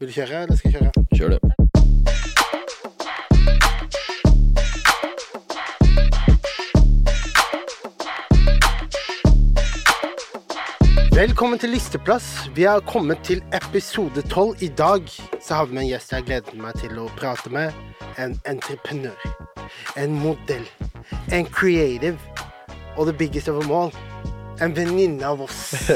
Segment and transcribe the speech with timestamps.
[0.00, 0.92] Vil du kjøre, eller skal jeg kjøre?
[1.14, 1.38] Kjør det.
[11.14, 12.50] Velkommen til Listeplass.
[12.56, 14.56] Vi har kommet til episode 12.
[14.62, 15.02] I dag
[15.40, 17.70] så har vi med en gjest jeg gleder meg til å prate med.
[18.18, 19.14] En entreprenør.
[19.96, 20.66] En modell.
[21.30, 22.18] En creative.
[22.96, 23.94] Og det biggest of them all,
[24.58, 25.90] en venninne av oss.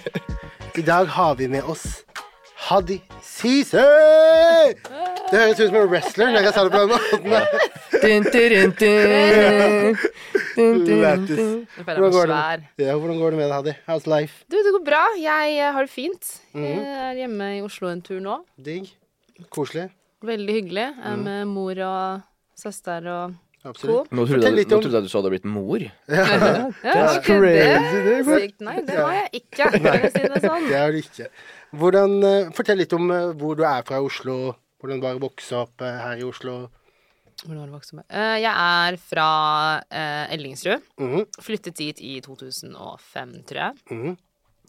[0.80, 2.04] I dag har vi med oss
[2.68, 3.00] Hadi
[3.38, 3.84] Sise!
[5.28, 7.20] Det høres ut som en wrestler når jeg sa det på den måten.
[10.58, 11.42] Lættis.
[11.84, 12.38] Hvordan går det?
[12.82, 13.74] Ja, hvordan går det med deg, Hadi?
[13.88, 14.40] How's life?
[14.50, 15.02] Du, det går bra.
[15.20, 16.32] Jeg eh, har det fint.
[16.54, 16.64] Mhm.
[16.64, 18.40] Jeg er hjemme i Oslo en tur nå.
[18.58, 18.88] Digg?
[19.54, 19.88] Koselig?
[20.26, 20.86] Veldig hyggelig.
[20.88, 21.12] Jeg Mhm.
[21.12, 22.20] er med mor og
[22.58, 23.36] søster og.
[23.66, 24.10] Absolutt.
[24.14, 25.78] Nå trodde jeg, nå trodde jeg du sa du hadde blitt mor.
[26.08, 26.24] Ja,
[26.82, 28.60] That's crazy, det er Det, sykt.
[28.60, 29.70] Nei, det var jeg ikke.
[29.70, 30.68] For å si det sånn.
[30.70, 31.26] Det er det ikke.
[31.76, 34.54] Hvordan, eh, fortell litt om eh, hvor du er fra Oslo.
[34.80, 36.68] Hvordan var det å vokse opp eh, her i Oslo?
[37.42, 38.06] Hvordan var det vokst opp?
[38.08, 39.26] Eh, Jeg er fra
[40.32, 40.82] Ellingsrud.
[40.98, 41.26] Mm -hmm.
[41.42, 43.74] Flyttet dit i 2005, tror jeg.
[43.90, 44.16] mhm,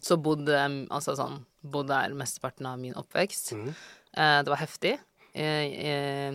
[0.01, 3.51] Så bodde, altså sånn, bodde der mesteparten av min oppvekst.
[3.53, 4.43] Mm -hmm.
[4.43, 4.99] Det var heftig.
[5.35, 6.31] Eh, eh,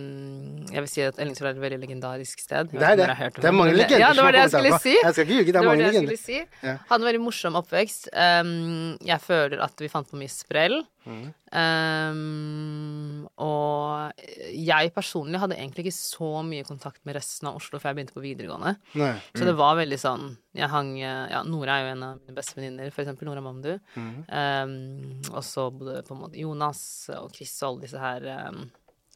[0.71, 2.71] Jeg vil si at Ellingsrud er et veldig legendarisk sted.
[2.73, 3.33] Nei, Det er det.
[3.35, 4.95] Det er mange legender Ja, det var det jeg skulle si.
[4.95, 6.17] Jeg skal ikke ljuge, det er Det mange legender.
[6.17, 6.39] skulle si.
[6.63, 6.77] Ja.
[6.89, 8.09] Hadde en veldig morsom oppvekst.
[8.13, 10.81] Um, jeg føler at vi fant på mye sprell.
[11.05, 11.33] Mhm.
[11.55, 17.91] Um, og jeg personlig hadde egentlig ikke så mye kontakt med resten av Oslo før
[17.91, 18.75] jeg begynte på videregående.
[18.95, 19.21] Mm.
[19.37, 22.57] Så det var veldig sånn Jeg hang Ja, Nora er jo en av mine beste
[22.57, 23.75] venninner, for eksempel Nora Mamdu.
[23.95, 24.17] Mm.
[24.29, 26.81] Um, og så bodde på en måte Jonas
[27.19, 28.63] og Chris og alle disse her um,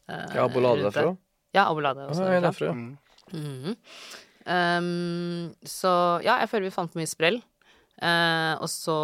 [0.06, 1.16] eh, Ja, Abolade derfra.
[1.56, 2.24] Ja, Abolade også.
[2.24, 2.70] Ah, er derfra.
[2.70, 3.40] derfra, ja.
[3.40, 3.76] Mhm.
[4.50, 5.90] Um, så
[6.24, 7.42] ja, jeg føler vi fant mye sprell.
[8.00, 8.96] Eh, og så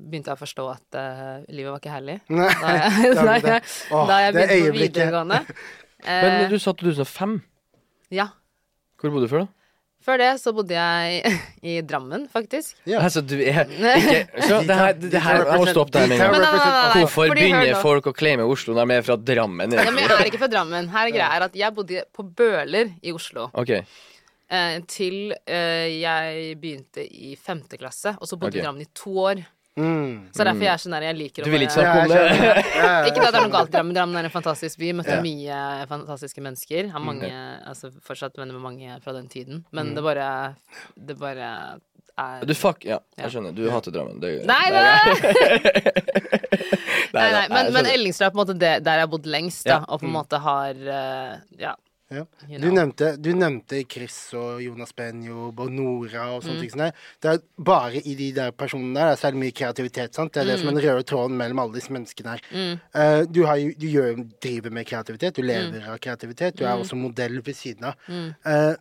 [0.00, 2.18] begynte jeg å forstå at eh, livet var ikke herlig.
[2.32, 2.52] Nei.
[2.56, 3.64] Da jeg, Da jeg,
[4.08, 5.40] da jeg begynte på videregående.
[5.42, 5.42] videregående.
[6.24, 7.40] Men du sa at du sa fem.
[8.10, 8.30] ja.
[9.02, 9.62] Hvor bodde du før, da?
[10.02, 12.74] Før det så bodde jeg i Drammen, faktisk.
[12.90, 13.00] Ja.
[13.06, 16.96] Altså, du er ikke så, det her, det her, må stoppe deg med en gang.
[16.96, 19.74] Hvorfor begynner folk å claime Oslo når de er fra Drammen?
[19.74, 20.88] Ja, men jeg er ikke fra Drammen.
[20.90, 23.76] Her er greia at jeg bodde på Bøler i Oslo Ok,
[24.52, 28.62] eh, til eh, jeg begynte i femte klasse, og så bodde jeg Ok.
[28.62, 29.42] i Drammen i to år.
[29.72, 30.26] Mm.
[30.36, 32.18] Så derfor jeg er sånn der, jeg liker å Du vil ikke snakke om det?
[33.08, 33.94] Ikke at det er noe galt i Drammen.
[33.96, 34.90] Drammen er en fantastisk by.
[34.98, 35.22] Møtte Ja.
[35.24, 36.90] mye fantastiske mennesker.
[36.92, 37.30] Har mange,
[37.64, 39.64] altså fortsatt venner med mange fra den tiden.
[39.72, 40.28] Men det bare
[40.94, 41.48] Det bare
[42.18, 43.22] er Du fuck, ja, Ja.
[43.24, 43.54] jeg skjønner.
[43.56, 44.20] Du hater Drammen.
[44.20, 46.12] Det, Nei, det er-
[47.14, 47.86] nei, nei, nei, men, men.
[47.94, 49.78] Ellingsrud er på en måte det, der jeg har bodd lengst, da.
[49.78, 49.84] Ja.
[49.88, 51.74] Og på en måte har eh, Ja.
[52.12, 52.24] Ja.
[52.48, 56.48] you Du nevnte, du nevnte Chris og Jonas Benjob og Nora og Mm.
[56.48, 56.70] sånne ting.
[56.70, 56.78] som
[57.20, 60.14] Det er bare i de der personene der så er det mye kreativitet.
[60.14, 60.32] sant?
[60.32, 62.40] Det er det som er den røde tråden mellom alle disse menneskene her.
[62.52, 62.80] Mm.
[62.94, 65.88] Uh, du, har, du gjør, driver med kreativitet, du lever Mm.
[65.88, 66.56] av kreativitet.
[66.56, 67.94] Du er også modell ved siden av.
[68.08, 68.76] Uh,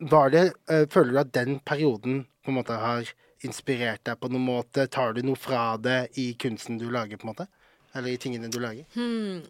[0.00, 3.04] var det, uh, føler du at den perioden på en måte har
[3.44, 4.88] inspirert deg på noen måte?
[4.90, 7.46] Tar du noe fra det i kunsten du lager, på en måte?
[7.94, 8.84] Eller i tingene du lager?
[8.94, 9.42] Hmm.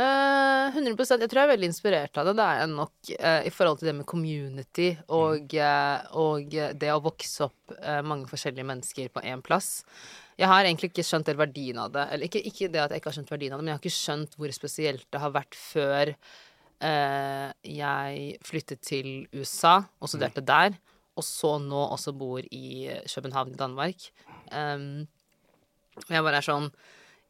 [0.00, 2.36] Eh, 100% Jeg tror jeg er veldig inspirert av det.
[2.38, 7.02] Det er nok uh, i forhold til det med community og, uh, og det å
[7.04, 7.74] vokse opp
[8.06, 9.84] mange forskjellige mennesker på én plass.
[10.40, 12.06] Jeg har egentlig ikke skjønt helt verdien av det.
[12.10, 13.82] Eller ikke, ikke det at jeg ikke har skjønt verdien av det, men jeg har
[13.84, 16.14] ikke skjønt hvor spesielt det har vært før
[16.80, 20.78] jeg flyttet til USA og studerte der,
[21.12, 24.06] og så nå også bor i København i Danmark.
[24.48, 25.04] Um,
[26.08, 26.70] jeg bare er sånn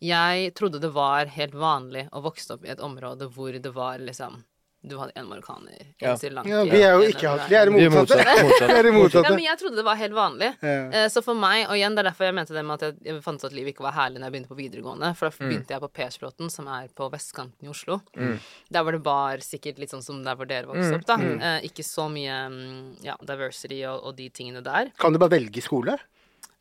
[0.00, 3.98] Jeg trodde det var helt vanlig å vokse opp i et område hvor det var
[4.00, 4.44] liksom
[4.82, 6.14] Du hadde en marokkaner, en Ja.
[6.16, 8.16] srilanker Ja, vi er jo ikke hatt Vi er det er motsatte.
[8.16, 8.40] motsatt.
[8.48, 8.70] motsatt.
[8.70, 10.48] Vi er det Ja, men jeg trodde det var helt vanlig.
[10.62, 10.88] Ja.
[10.88, 12.96] Eh, Så for meg, og igjen, det er derfor jeg mente det med at jeg,
[13.04, 15.10] jeg fant ut at livet ikke var herlig når jeg begynte på videregående.
[15.20, 18.00] For da begynte jeg på Persbråten, som er på vestkanten i Oslo.
[18.16, 21.18] Der hvor det var sikkert litt sånn som der hvor dere vokste opp, da.
[21.20, 24.94] Eh, ikke så mye mm, ja, diversity og, og de tingene der.
[24.96, 25.98] Kan du bare velge skole?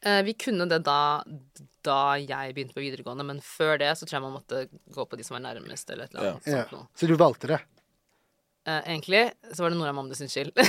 [0.03, 1.23] Eh, vi kunne det da,
[1.85, 5.17] da jeg begynte på videregående, men før det så tror jeg man måtte gå på
[5.19, 6.63] de som var nærmest, eller et eller annet Ja.
[6.63, 6.87] sånt noe.
[6.95, 7.59] Så du valgte det?
[8.67, 10.51] Eh, egentlig så var det Nora Mamde sin skyld.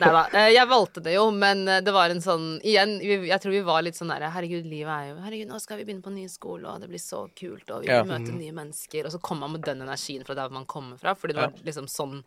[0.00, 0.22] Nei da.
[0.32, 3.52] Eh, jeg valgte det jo, men eh, det var en sånn Igjen, vi, jeg tror
[3.54, 6.12] vi var litt sånn der Herregud, livet er jo Herregud, nå skal vi begynne på
[6.14, 8.02] ny skole, og det blir så kult, og vi Ja.
[8.02, 9.06] vil møte nye mennesker.
[9.08, 11.52] Og så kom man med den energien fra der man kommer fra, fordi det var
[11.64, 12.22] liksom sånn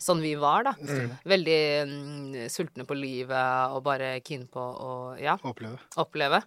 [0.00, 0.72] Sånn vi var, da.
[1.28, 1.60] Veldig
[1.90, 5.76] mm, sultne på livet og bare keen på å ja, Oppleve.
[6.00, 6.40] oppleve.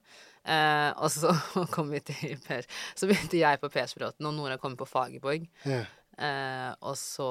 [0.44, 1.32] Eh, og så
[1.76, 2.66] kom vi til Per
[3.00, 5.46] Så begynte jeg på Persbråten, og Nora kom på Fagerborg.
[5.64, 5.86] Yeah.
[6.14, 7.28] Eh, og så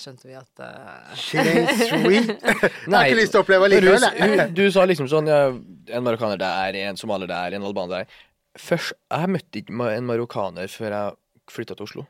[0.00, 2.30] skjønte vi at eh, Shit ain't sweet.
[2.86, 4.06] Jeg har ikke lyst til å oppleve likevel.
[4.16, 8.06] Du, du, du sa liksom sånn ja, En marokkaner der, en somalier der, en albaner
[8.06, 8.22] der.
[8.56, 11.16] Først Jeg møtte ikke en marokkaner før jeg
[11.52, 12.06] flytta til Oslo.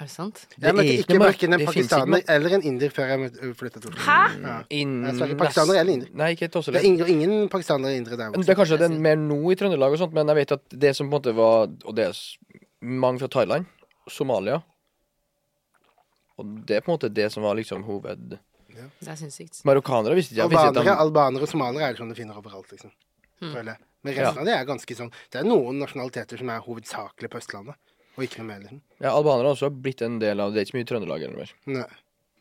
[0.00, 0.38] Er det sant?
[0.56, 3.90] Det Jeg møtte er ikke verken en pakistaner eller en inder før jeg flytta til
[3.90, 4.04] Oslo.
[4.06, 4.20] Hæ?
[4.40, 5.34] Ja.
[5.36, 6.08] pakistaner eller inder.
[6.16, 8.30] Nei, ikke til Det er ingen, ingen pakistanere og indere der.
[8.32, 10.64] Det er kanskje det er mer nå i Trøndelag og sånt, men jeg vet at
[10.86, 12.22] det som på en måte var Og det er
[12.80, 13.68] mange fra Thailand,
[14.08, 14.62] Somalia
[16.40, 18.38] Og det er på en måte det som var liksom hoved...
[18.72, 19.60] Det er sinnssykt.
[19.68, 22.90] Marokkanere visste ikke Albanere, albanere og somaliere er det sånn du finner overalt, liksom.
[23.42, 23.52] Hmm.
[23.52, 23.84] Føler jeg.
[24.02, 27.38] Men resten av det er ganske sånn Det er noen nasjonaliteter som er hovedsakelig på
[27.42, 27.76] Østlandet,
[28.16, 28.80] og ikke noe mer, liksom.
[29.00, 31.42] ja, Albanere har også blitt en del av Det er ikke så mye Trøndelag eller
[31.44, 31.52] mer.
[31.66, 31.90] Nei.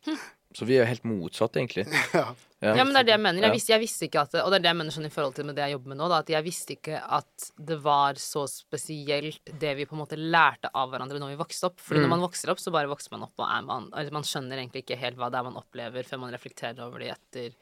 [0.52, 1.86] Så vi er helt motsatt, egentlig.
[2.14, 2.34] Ja.
[2.62, 2.76] Ja.
[2.78, 3.42] Ja, men det er det jeg mener.
[3.48, 5.10] Jeg visste, jeg visste ikke at det, Og det er det jeg mener sånn i
[5.10, 7.78] forhold til med det jeg jobber med nå, da, at jeg visste ikke at det
[7.82, 11.80] var så spesielt det vi på en måte lærte av hverandre når vi vokste opp.
[11.82, 12.06] Fordi Mm.
[12.06, 14.60] når man vokser opp, så bare vokser man opp, og er man, altså man skjønner
[14.62, 17.56] egentlig ikke helt hva det er man opplever, før man reflekterer over det etter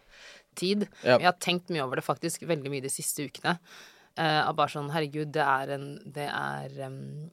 [0.60, 0.88] tid.
[1.06, 1.16] Ja.
[1.16, 3.56] Jeg har tenkt mye over det faktisk veldig mye de siste ukene.
[4.20, 7.30] Uh, bare sånn, herregud, det er en Det er em,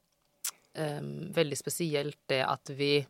[0.76, 3.06] em, veldig spesielt det at vi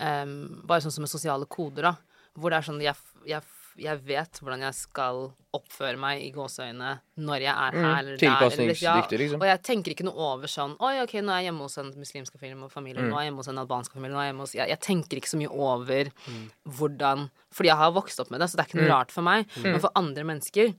[0.00, 1.94] um, Bare sånn som med sosiale koder, da.
[2.38, 2.94] Hvor det er sånn jeg,
[3.28, 3.42] jeg,
[3.80, 6.92] jeg vet hvordan jeg skal oppføre meg i gåseøyne
[7.26, 8.36] når jeg er her eller der.
[8.62, 8.74] eller-
[9.18, 9.40] liksom.
[9.40, 11.90] Og jeg tenker ikke noe over sånn Oi, ok, nå er jeg hjemme hos en
[11.98, 13.10] muslimsk familie, Mm.
[13.10, 14.80] nå er jeg hjemme hos en albansk familie, nå er jeg hjemme hos jeg, jeg
[14.80, 16.50] tenker ikke så mye over Mm.
[16.68, 19.22] hvordan Fordi jeg har vokst opp med det, så det er ikke noe rart for
[19.22, 19.46] meg.
[19.56, 19.62] Mm.
[19.72, 20.74] Men for andre mennesker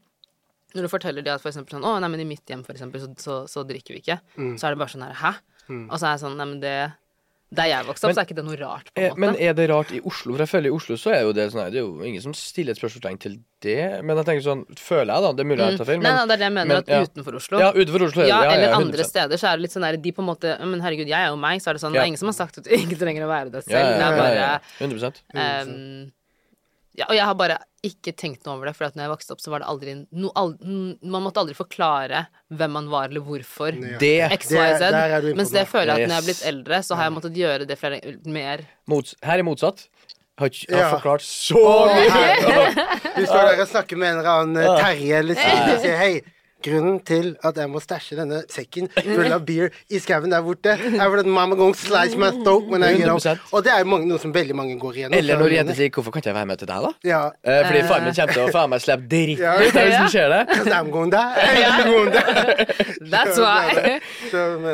[0.73, 2.71] når du forteller det at for eksempel sånn Å, nei, men i mitt hjem, for
[2.71, 4.21] eksempel, så, så, så drikker vi ikke.
[4.37, 4.55] Mm.
[4.57, 5.35] Så er det bare sånn her Hæ?
[5.89, 6.75] Og så er jeg sånn Nei, men det
[7.53, 9.19] Der jeg vokste opp, Men- så er ikke det noe rart, på en måte.
[9.19, 10.31] Men er det rart i Oslo?
[10.37, 12.33] For jeg føler i Oslo så er jo det sånn Det er jo ingen som
[12.33, 13.99] stiller et spørsmålstegn til det.
[14.05, 15.31] Men jeg tenker sånn Føler jeg, da.
[15.35, 15.99] Det er mulig jeg tar feil.
[15.99, 17.01] Men, Nei, nei, det er det jeg mener, men- at ja.
[17.03, 19.83] utenfor Oslo ja, utenfor Oslo Ja, ja, eller andre steder så er det litt sånn
[19.83, 21.91] der De på en måte Men herregud, jeg er jo meg, så er det sånn
[21.91, 23.99] Det er ingen som har sagt at du ikke trenger å være det selv.
[23.99, 25.21] Det er bare 100%.
[25.35, 26.11] 100 ehm,
[26.99, 27.55] Ja, og jeg har bare
[27.87, 29.93] ikke tenkt noe over det, for at når jeg vokste opp, så var det aldri
[30.11, 33.77] no, al, Man måtte aldri forklare hvem man var, eller hvorfor.
[34.01, 34.91] Det X, Y, Z.
[34.91, 37.15] på Mens det jeg føler jeg at når jeg har blitt eldre, så har jeg
[37.15, 38.65] måttet gjøre det flere mer.
[38.91, 39.87] mots, Her er motsatt.
[40.41, 40.91] Har, ikke, har Ja.
[40.97, 41.63] forklart så
[41.95, 42.85] mye.
[43.17, 45.35] Du står der og snakker med en eller annen eh, Terje eller
[45.75, 46.13] og sier hei.
[46.61, 50.75] Grunnen til at jeg må stæsje denne sekken full av beer i skauen der borte,
[50.77, 53.37] er fordi at mamma gonna slice my throat when I, get home.
[53.51, 55.17] Og det er jo mange, noe som veldig mange går igjennom.
[55.17, 56.91] Eller når jeg jenter sier 'Hvorfor kan ikke jeg være med til deg', da?
[57.03, 57.21] Ja.
[57.43, 59.53] Eh, fordi faren min kommer til å faen meg slippe dritt Ja.
[59.57, 60.41] ut av det som skjer det.
[60.71, 61.31] I'm going there.
[61.35, 62.65] I'm going there.
[63.11, 63.99] That's why.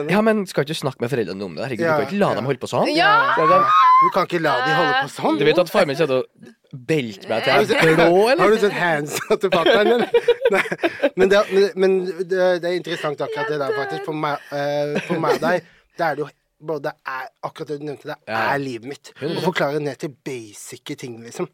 [0.10, 1.64] Ja, men skal ikke snakke med foreldrene om det?
[1.68, 2.88] Herregud, Ja, Du kan ikke la dem holde på sånn.
[2.96, 3.34] Ja!
[3.38, 3.66] Sånn,
[4.04, 5.38] Du kan ikke la de holde på sånn.
[5.40, 8.50] Du vet at faren min kommer til å belte meg til jeg er blå, Har
[8.52, 10.10] du sett handsa til fatter'n, eller?
[11.20, 11.40] Men, det,
[11.76, 14.06] men, det, det er interessant akkurat det der, faktisk.
[14.06, 15.66] For meg, uh, for meg og deg,
[15.98, 16.30] det er det jo
[16.72, 18.40] både er, akkurat det du nevnte, det Ja.
[18.54, 19.12] er livet mitt.
[19.22, 21.50] Å forklare ned til basice ting, liksom.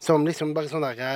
[0.00, 1.10] Som liksom bare sånn derre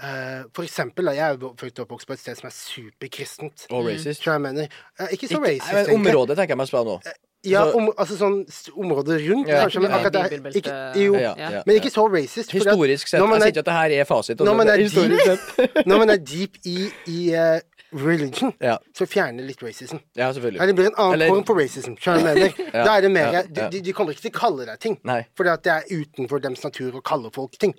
[0.00, 3.68] uh, For eksempel, da, jeg er født og oppvokst på et sted som er superkristent.
[3.70, 4.22] Og racist.
[4.24, 4.72] Tror jeg mener.
[4.98, 6.98] Uh, ikke så Ikke, racist, men området tenker jeg meg spørre nå.
[7.46, 8.40] Ja, om, altså sånn
[8.74, 9.60] området rundt, Ja.
[9.62, 11.50] kanskje, men akkurat der ikke, Jo, Ja, Ja.
[11.50, 12.50] ja, men ikke så racist.
[12.50, 13.20] Historisk sett.
[13.20, 14.38] Jeg er- sier ikke at det her er fasit.
[14.38, 15.86] når man er sett.
[15.86, 17.60] Når man er deep i, i uh,
[17.94, 18.76] religion, Ja.
[18.92, 19.98] så fjerner litt racism.
[20.16, 20.56] Ja, selvfølgelig.
[20.60, 21.94] Eller det blir en annen Eller- form for racism.
[21.94, 22.74] skjønner du hva jeg mener?
[22.74, 23.68] Ja, Da er det mer ja, de, ja.
[23.70, 25.26] de, de kommer ikke til å kalle deg ting, Nei.
[25.36, 27.74] fordi at det er utenfor deres natur å kalle folk ting.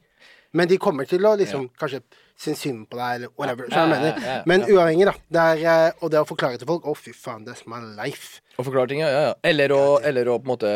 [0.53, 2.01] Men de kommer til å liksom kanskje
[2.39, 3.67] synes synd på deg, eller whatever.
[3.71, 4.37] Ja, ja, ja, ja.
[4.47, 5.15] Men uavhengig, da.
[5.27, 8.39] Det er, eh, og det å forklare til folk Å, fy faen, that's my life.
[8.55, 9.25] Å forklare ting, ja, ja.
[9.29, 9.33] ja.
[9.49, 10.73] Eller å, eller å på en måte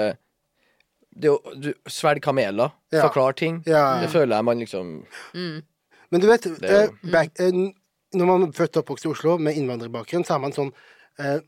[1.14, 2.73] det å du, Svelg kameler.
[2.94, 3.06] Ja.
[3.07, 3.61] Forklar ting.
[3.69, 4.02] Ja.
[4.02, 4.94] Det føler jeg man liksom
[5.33, 7.54] Men du vet, det, eh, back, eh,
[8.14, 10.71] når man er født og oppvokst i Oslo med innvandrerbakgrunn, så er man sånn
[11.19, 11.40] eh,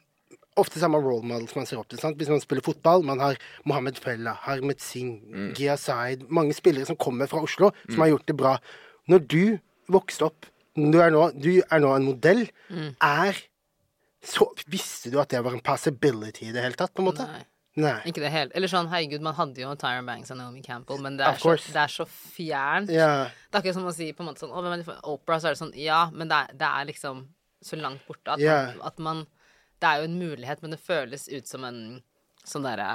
[0.56, 2.00] Ofte er man role models man ser opp til.
[2.00, 2.16] Sant?
[2.16, 3.36] Hvis man spiller fotball, man har
[3.68, 5.50] Mohammed Fella, Harmet Singh, Mm.
[5.58, 8.54] Gia Saeed Mange spillere som kommer fra Oslo, som har gjort det bra.
[9.12, 9.42] Når du
[9.92, 12.46] vokste opp Du er nå, du er nå en modell.
[12.68, 12.96] Mm.
[13.00, 13.38] Er
[14.26, 17.28] så Visste du at det var en possibility i det hele tatt, på en måte?
[17.30, 17.44] Nei.
[17.76, 17.98] Nei.
[18.08, 18.54] Ikke det helt.
[18.56, 21.56] Eller sånn, herregud, man hadde jo Tyra Banks og Naomi Campbell, men det er, så,
[21.60, 22.92] det er så fjernt.
[22.94, 23.28] Ja.
[23.52, 25.10] Det er ikke som å si på en måte sånn Å, hvem er det for
[25.12, 25.42] Opera?
[25.44, 27.26] Så er det sånn Ja, men det er, det er liksom
[27.66, 29.24] så langt borte at, man, at man
[29.82, 31.82] Det er jo en mulighet, men det føles ut som en
[32.48, 32.88] sånn derre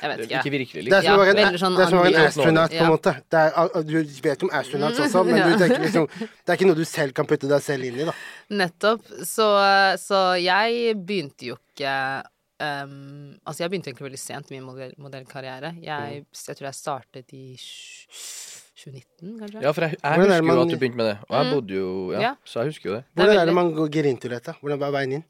[0.00, 0.38] Jeg vet ikke.
[0.40, 1.14] Ikke virkelig, Det er liksom.
[1.14, 3.12] som å være en, sånn det er som en astronaut, på en måte.
[3.30, 5.48] Det er, du vet om astronauts også, men Ja.
[5.50, 8.06] du tenker liksom Det er ikke noe du selv kan putte deg selv inn i,
[8.08, 8.14] da.
[8.62, 9.04] Nettopp.
[9.28, 9.48] Så,
[10.00, 11.92] så jeg begynte jo ikke
[12.64, 15.74] um, Altså, jeg begynte egentlig veldig sent min modell, modellkarriere.
[15.84, 17.46] Jeg, jeg tror jeg startet i
[18.74, 19.60] 2019, kanskje.
[19.62, 21.16] Ja, for jeg, jeg husker man, jo at du begynte med det.
[21.28, 22.32] Og jeg bodde jo Ja, Ja.
[22.44, 23.04] så jeg husker jo det.
[23.12, 24.56] Det er Hvordan er det man går inn til dette?
[24.60, 25.24] Hvordan var veien inn?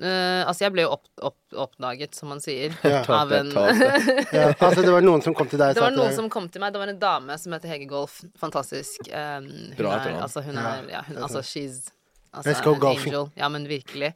[0.00, 3.02] Eh, altså, jeg ble jo opp, opp, oppdaget, som man sier, Ja.
[3.04, 3.50] Av en.
[4.32, 6.48] Ja, altså, det var noen som kom til deg Det var noen deg- som kom
[6.48, 6.72] til meg.
[6.72, 8.22] Det var en dame som heter Hege Golf.
[8.40, 9.10] Fantastisk.
[9.12, 10.22] Um, hun Bra er, etternavn.
[10.24, 11.90] altså, hun er, ja, hun, altså, she's
[12.32, 13.12] altså, Let's go an golfing.
[13.12, 13.28] angel.
[13.36, 14.14] Ja, men virkelig.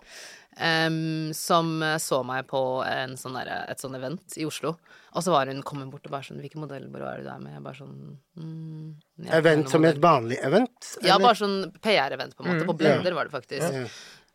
[0.55, 4.77] Um, som eh, så meg på en sånn der, et sånn event i Oslo.
[5.15, 7.39] Og så var hun kommet bort og bare sånn 'Hvilken modellbyrå er det du er
[7.43, 8.95] med?' Jeg bare sånn mm,
[9.35, 10.91] Event som som et vanlig event?
[11.03, 12.67] Ja, bare sånn PR-event, på en måte.
[12.67, 13.67] På Blender var det faktisk.
[13.69, 13.85] Ja.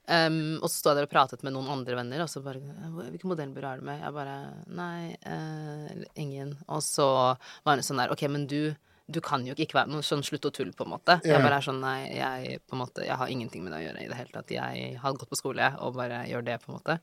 [0.10, 2.58] Um, og så sto jeg der og pratet med noen andre venner, og så bare
[2.58, 4.38] 'Hvilken modellbyrå er du med?' Jeg bare
[4.68, 6.56] 'Nei, uh, ingen'.
[6.68, 8.74] Og så var hun sånn der 'Ok, men du
[9.10, 11.20] du kan jo ikke være noe sånn slutt å tulle, på en måte.
[11.25, 13.86] Jeg bare er sånn Nei, jeg på en måte Jeg har ingenting med det å
[13.88, 14.51] gjøre i det hele tatt.
[14.54, 17.00] Jeg har gått på skole og bare gjør det, på en måte.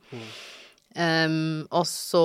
[0.97, 2.23] Um, og så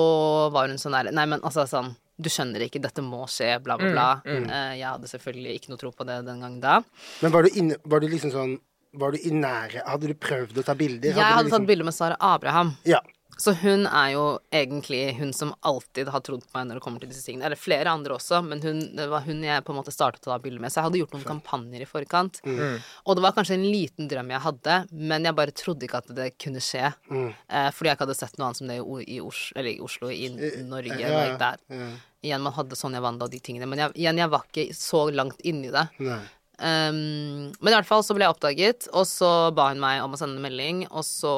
[0.54, 3.76] var hun sånn der Nei, men altså sånn Du skjønner ikke, dette må skje, bla,
[3.76, 4.22] bla, bla.
[4.24, 6.76] Eh, jeg hadde selvfølgelig ikke noe tro på det den gang da.
[7.20, 8.52] Men var du, inne, var du liksom sånn
[8.92, 11.14] Var du i nære Hadde du prøvd å ta bilder?
[11.14, 11.62] Jeg hadde liksom...
[11.62, 12.74] tatt bilde med Sara Abraham.
[12.88, 13.00] Ja.
[13.42, 17.02] Så hun er jo egentlig hun som alltid har trodd på meg når det kommer
[17.02, 17.48] til disse tingene.
[17.48, 20.34] Eller flere andre også, men hun, det var hun jeg på en måte startet å
[20.34, 20.70] ta bilde med.
[20.70, 22.38] Så jeg hadde gjort noen kampanjer i forkant.
[22.44, 26.12] Og det var kanskje en liten drøm jeg hadde, men jeg bare trodde ikke at
[26.20, 26.92] det kunne skje.
[27.10, 29.82] Eh, fordi jeg ikke hadde sett noe annet som det i, i, Oslo, eller i
[29.88, 31.00] Oslo, i Norge.
[31.00, 31.90] ja, ja, ja.
[32.22, 33.66] Igjen, man hadde Sonja Wanda og de tingene.
[33.66, 35.88] Men jeg, igjen, jeg var ikke så langt inni det.
[36.04, 36.20] Nei.
[36.62, 40.12] Um, men i hvert fall så ble jeg oppdaget, og så ba hun meg om
[40.14, 41.32] å sende en melding, og så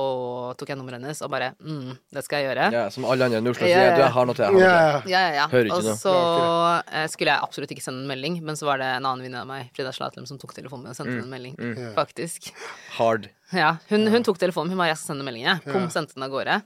[0.61, 2.67] tok jeg nummeret hennes og bare mm, det skal jeg gjøre.
[2.77, 3.95] Ja, som alle andre i Oslo Ja, sier.
[3.97, 4.59] Du, jeg har noe til.
[4.61, 5.47] Jeg Ja, ja.
[5.49, 5.97] Hører ikke og noe.
[6.03, 6.13] så
[6.85, 9.45] uh, skulle jeg absolutt ikke sende en melding, men så var det en annen venninne
[9.47, 11.57] av meg, Frida Slatlem, som tok telefonen min og sendte en melding.
[11.97, 12.51] Faktisk.
[12.99, 13.31] Hard.
[13.55, 15.65] Ja, hun, hun tok telefonen, hun bare 'jeg skal sende melding', jeg.
[15.65, 16.61] Pum, sendte den av gårde.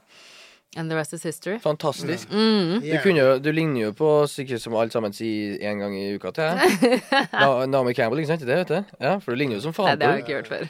[0.77, 1.59] And the rest is history.
[1.59, 2.29] Fantastisk.
[2.31, 2.81] Mm.
[2.85, 6.11] Du, kunne jo, du ligner jo på sikkert som alle sammen sier en gang i
[6.15, 6.61] uka til.
[7.33, 8.45] Na, Naomi Campbell, ikke sant?
[8.45, 8.95] Det vet du?
[9.01, 10.69] Ja, for du ligner jo som Nei, det har jeg ikke hørt før.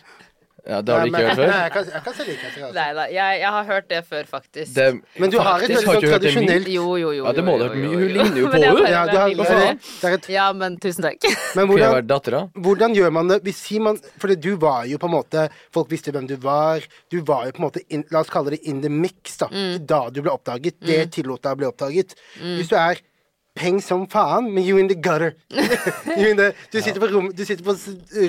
[0.68, 1.48] Ja, det har du ikke hørt før?
[1.48, 2.64] Nei, jeg kan, jeg kan se likheter.
[2.66, 2.74] Altså.
[2.76, 4.74] Nei da, jeg, jeg har hørt det før, faktisk.
[4.76, 4.86] Det,
[5.22, 7.24] Men du har et veldig sånn tradisjonelt Jo, jo, jo.
[7.24, 8.00] Ja, det må du ha hørt mye.
[8.02, 8.90] Hun ligner jo på henne.
[8.92, 11.24] Ja, et, Ja, men tusen takk.
[11.56, 12.42] men hvordan, vært dattera?
[12.68, 16.12] hvordan gjør man det hvis man Fordi du var jo på en måte Folk visste
[16.12, 16.84] hvem du var.
[17.08, 19.48] Du var jo på en måte in, La oss kalle det in the mix, da.
[19.48, 19.86] Mm.
[19.88, 20.82] Da du ble oppdaget.
[20.84, 22.12] Det tillot deg å bli oppdaget.
[22.42, 23.00] Hvis du er
[23.58, 25.32] peng som faen, men you in the gutter
[26.18, 27.74] you in the, du, sitter på rom, du sitter på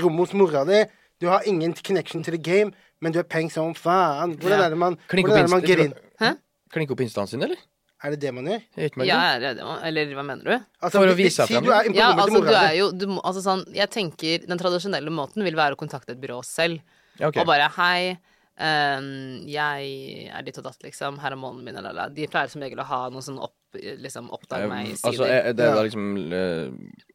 [0.02, 0.82] rommet hos mora di.
[1.20, 2.72] Du har ingen connection to the game,
[3.02, 4.38] men du er peng som faen.
[4.40, 6.00] Hvordan er det man, hvordan er det man inst- get?
[6.22, 6.32] Hæ?
[6.72, 7.60] Klink opp instaen sin, eller?
[8.00, 8.62] Er det det man gjør?
[9.04, 9.72] Ja, er det det?
[9.90, 10.54] Eller hva mener du?
[10.80, 13.06] Altså, For å vise seg si frem, du er Ja, altså du er jo du,
[13.18, 16.80] altså, sånn, Jeg tenker den tradisjonelle måten vil være å kontakte et byrå selv.
[17.20, 17.42] Ja, okay.
[17.44, 18.16] Og bare hei,
[18.56, 19.10] um,
[19.44, 21.20] jeg er ditt og datt, liksom.
[21.20, 22.14] Her er månen min, eller, eller.
[22.16, 25.10] De pleier som regel å ha noe sånn opp, liksom oppdag meg-sider.
[25.12, 27.09] Altså, er, det er da liksom eh,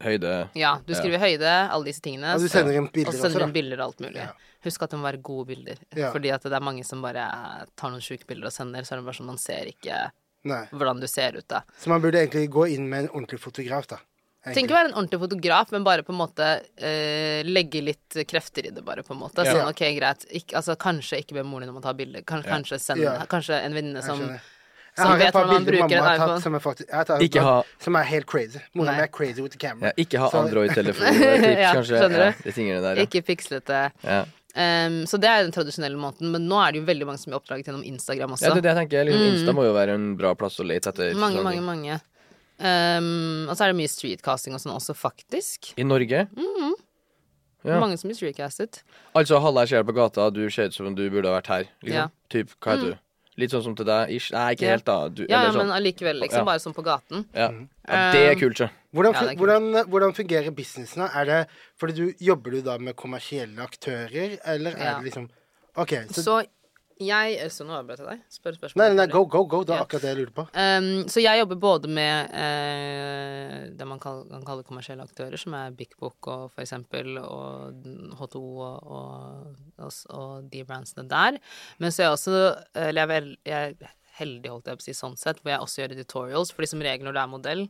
[0.00, 2.34] høyde ja, du skriver høyde, alle disse tingene.
[2.34, 4.22] Og du så- sender inn og bilder så også, sender inn bilder og alt mulig.
[4.24, 4.32] Ja.
[4.64, 5.78] Husk at det må være gode bilder.
[5.96, 6.10] Ja.
[6.12, 7.24] Fordi at det er mange som bare
[7.76, 10.10] tar noen sjuke bilder og sender, så er det bare sånn man ser ikke
[10.44, 10.66] Nei.
[10.72, 11.62] hvordan du ser ut, da.
[11.78, 13.98] Så man burde egentlig gå inn med en ordentlig fotograf, da.
[14.40, 16.44] Trenger ikke være en ordentlig fotograf, men bare på en måte
[16.80, 19.44] eh, legge litt krefter i det, bare, på en måte.
[19.44, 19.52] Ja.
[19.52, 20.24] Sånn, ok, greit.
[20.32, 22.22] Ikke, altså, kanskje ikke be moren din om å ta bilde.
[22.24, 23.18] Kanskje, kanskje, send, Ja.
[23.28, 24.40] kanskje en venninne som skjønner.
[24.40, 24.49] som
[24.96, 26.40] Jeg har et par bilder mamma har tatt iPhone.
[26.42, 28.58] som er faktisk jeg tatt, ha- Som er helt crazy.
[28.74, 29.92] Mora mi er crazy with the camera.
[29.92, 31.20] ja, Ikke ha Android-telefon,
[31.64, 32.50] Ja, skjønner du?
[32.50, 33.06] Ja, de der, ja.
[33.06, 33.92] Ikke pikslete.
[34.04, 34.24] ja.
[34.50, 36.26] Um, så det er den tradisjonelle måten.
[36.34, 38.48] Men nå er det jo veldig mange som er oppdraget gjennom Instagram også.
[38.48, 39.04] ja, det er det jeg tenker.
[39.06, 41.14] Liksom, Insta må jo være en bra plass å lete etter.
[41.14, 42.00] mange, mange, mange.
[42.58, 45.70] Um, og så er det mye streetcasting og sånn også, faktisk.
[45.78, 46.26] I Norge?
[47.62, 47.76] Ja.
[47.78, 48.80] Mange som blir streetcastet.
[49.14, 51.50] Altså, halve jeg ser deg på gata, du ser ut som du burde ha vært
[51.52, 51.64] her.
[51.84, 51.94] Liksom.
[51.94, 52.08] Ja.
[52.32, 52.92] Typ, hva er du?
[53.40, 54.30] Litt sånn som til deg, ish.
[54.34, 54.98] Nei, ikke helt, da.
[55.08, 55.66] Du, Ja, ja, eller sånn.
[55.70, 56.42] men allikevel, liksom.
[56.44, 56.48] Ja.
[56.50, 57.24] Bare sånn på gaten.
[57.34, 57.48] ja.
[57.88, 58.68] ja, det er kult, sjø.
[58.94, 59.38] Hvordan, Ja, er kult.
[59.40, 61.02] hvordan, hvordan fungerer businessen?
[61.04, 61.10] da?
[61.20, 61.40] Er det,
[61.80, 64.98] fordi du, jobber du da med kommersielle aktører, eller er Ja.
[65.00, 65.28] det liksom
[65.76, 66.36] OK, så, Så
[67.04, 68.24] jeg Så nå avbrøt jeg deg.
[68.32, 68.82] Spør spørsmål.
[68.82, 69.62] Nei, nei, nei, go, go, go.
[69.66, 70.46] Det er akkurat det jeg lurer på.
[70.54, 75.76] Um, så jeg jobber både med uh, det man kan kalle kommersielle aktører, som er
[75.76, 77.86] Big Book og for eksempel, og
[78.20, 81.40] H2 og, og, og, og de brandsene der.
[81.78, 82.36] Men så er jeg også
[82.74, 85.54] Eller jeg er, vel, jeg er heldig, holdt jeg på å si, sånn sett, hvor
[85.54, 86.52] jeg også gjør editorials.
[86.54, 87.66] Fordi som regel når du er modell,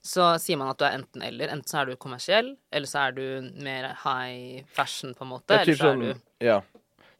[0.00, 1.52] så sier man at du er enten eller.
[1.52, 3.24] Enten så er du kommersiell, eller så er du
[3.60, 5.56] mer high fashion, på en måte.
[5.56, 6.60] Er Eller så er sånn, du ja.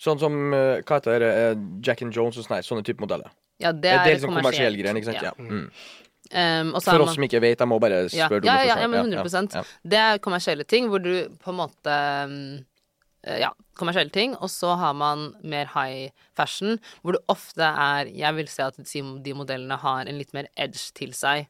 [0.01, 1.31] Sånn som eh, Hva heter det?
[1.31, 3.33] eh, Jack and Jones og sånne, sånne type modeller.
[3.61, 5.21] Ja, det Det er, er litt sånn kommersiell greie, ikke sant?
[5.21, 5.33] Ja.
[5.33, 5.45] Ja.
[5.45, 5.67] Mm.
[6.31, 8.75] Um, og så For er oss som ikke vet, jeg må bare spørre ja, ja,
[8.79, 9.63] ja, men 100 ja.
[9.83, 11.97] Det er kommersielle ting hvor du på en måte
[12.31, 12.37] um,
[13.27, 14.37] eh, Ja, kommersielle ting.
[14.39, 18.79] Og så har man mer high fashion, hvor det ofte er Jeg vil si at
[18.79, 21.49] de de modellene har en litt mer edge til seg.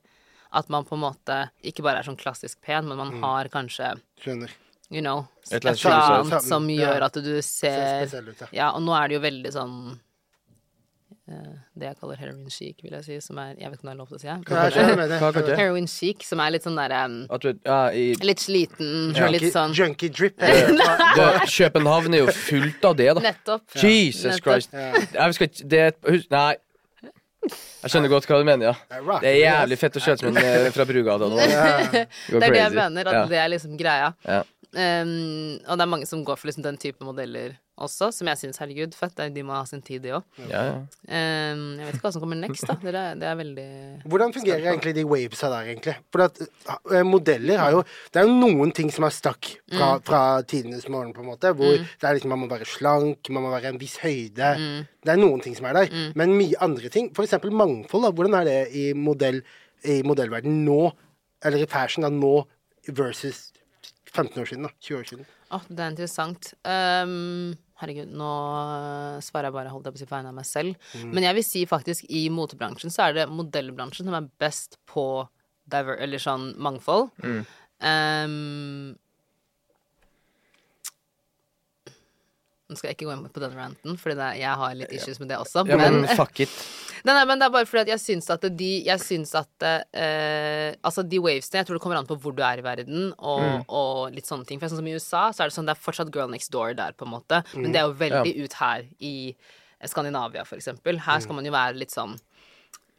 [0.50, 4.00] At man på en måte ikke bare er sånn klassisk pen, men man har kanskje
[4.18, 4.50] Skjønner.
[4.90, 8.46] You know, Et eller annet eller annet som gjør at du Ser ser ut, ja.
[8.52, 9.74] Ja, og nå er det jo veldig sånn
[11.30, 13.90] uh, det jeg kaller heroin chic, vil jeg si, som er Jeg vet ikke om
[13.90, 14.26] det er lov til å si.
[14.26, 15.58] Jeg?
[15.60, 17.20] Heroin chic, som er litt sånn derre um,
[17.62, 17.78] ja,
[18.26, 20.42] Litt sliten, Junkie, litt sånn junkie drip.
[21.54, 23.24] København er jo fullt av det, da.
[23.30, 23.78] Nettopp.
[23.78, 24.48] Jesus Nettopp.
[24.48, 24.74] Christ.
[24.74, 26.20] Jeg skal ikke Det er.
[26.34, 26.50] Nei.
[27.80, 28.74] Jeg skjønner godt hva du mener, ja.
[28.92, 29.04] Er.
[29.22, 31.38] Det er jævlig fett å kjøpe som en eh, fra Brugata nå.
[31.40, 34.10] Det er det jeg mener, at det er liksom greia.
[34.70, 38.38] Um, og det er mange som går for liksom den type modeller også, som jeg
[38.38, 39.18] syns, herregud, fett.
[39.34, 40.26] De må ha sin tid, de òg.
[40.50, 40.74] Ja, ja.
[41.08, 42.76] Um, jeg vet ikke hva som kommer next, da.
[42.82, 43.64] Det er, det er veldig
[44.12, 45.94] Hvordan fungerer egentlig de wavesa der, egentlig?
[46.12, 47.80] For at uh, modeller har jo
[48.12, 51.54] Det er jo noen ting som er stakk fra, fra tidenes morgen, på en måte.
[51.56, 54.52] Hvor det er liksom man må være slank, man må være en viss høyde.
[55.00, 55.98] Det er noen ting som er der.
[56.20, 58.12] Men mye andre ting, for eksempel mangfold, da.
[58.14, 59.40] Hvordan er det i modell
[59.88, 60.90] i modellverden nå,
[61.44, 62.42] eller i fashion da, nå
[62.96, 63.48] versus
[64.10, 64.72] 15 år siden, da?
[64.82, 65.26] 20 år siden?
[65.50, 66.52] Å, det er interessant.
[66.66, 70.38] Um, herregud, nå øh, svarer jeg bare holdt jeg på å si på vegne av
[70.38, 70.90] meg selv.
[71.06, 75.04] Men jeg vil si faktisk i motebransjen så er det modellbransjen som er best på
[75.70, 77.12] diver eller sånn mangfold.
[77.80, 78.98] Um,
[82.70, 85.28] nå skal jeg ikke gå inn på den ranten, for jeg har litt issues med
[85.32, 85.66] det også.
[85.66, 86.54] ja, men men, fuck it.
[87.04, 89.64] Nei, nei, men det er bare fordi at jeg syns at de Jeg syns at
[89.64, 93.06] eh, Altså, de wavesene Jeg tror det kommer an på hvor du er i verden,
[93.16, 93.62] og, Mm.
[93.68, 94.60] og litt sånne ting.
[94.60, 96.74] For sånn som i USA, så er det sånn det er fortsatt girl next door
[96.76, 97.40] der, på en måte.
[97.56, 99.14] Men det er jo veldig ut her i
[99.88, 100.98] Skandinavia, for eksempel.
[101.00, 102.18] Her skal man jo være litt sånn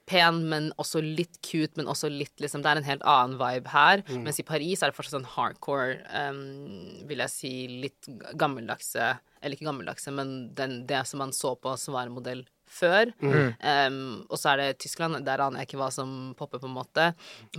[0.10, 3.72] pen, men også litt cute, men også litt liksom Det er en helt annen vibe
[3.74, 4.04] her.
[4.12, 7.52] Mens i Paris er det fortsatt sånn hardcore, um, vil jeg si,
[7.86, 12.44] litt gammeldagse Eller ikke gammeldagse, men den, det som man så på som var modell
[12.72, 13.10] før.
[13.20, 16.76] Um, og så er det Tyskland, der aner jeg ikke hva som popper, på en
[16.78, 17.10] måte.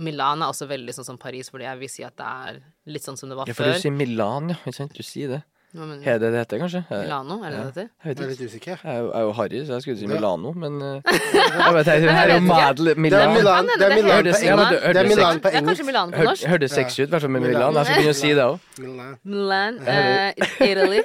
[0.01, 3.05] Milan er også veldig sånn som Paris, fordi jeg vil si at det er litt
[3.05, 3.53] sånn som det var før.
[3.53, 3.77] Ja, for før.
[3.77, 4.57] du sier Milan, ja.
[4.63, 4.97] Ikke sant?
[4.97, 5.41] Du sier det.
[5.73, 6.83] Er det det heter, kanskje?
[6.91, 7.63] Milano, er det ja.
[7.63, 7.87] det heter?
[8.05, 8.75] jeg Jeg er litt usikker.
[8.83, 11.01] Jeg er jo, jeg er jo harry, så jeg skulle si Milano, men uh,
[11.65, 12.39] jeg vet, det er jo.
[12.45, 13.33] Madel Det Milan.
[13.33, 14.43] Milan, det er Milan på engelsk.
[14.43, 15.85] det- er Milan på kanskje engelsk.
[15.85, 16.45] Milano på norsk.
[16.53, 17.57] hørtes sexy ut, i hvert fall med Milan.
[17.57, 17.73] Milan.
[17.75, 18.57] Jeg skal begynne å si det òg.
[18.77, 19.17] Milan.
[19.23, 20.31] Milan, eh,
[20.69, 21.01] Italy,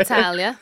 [0.00, 0.54] Italia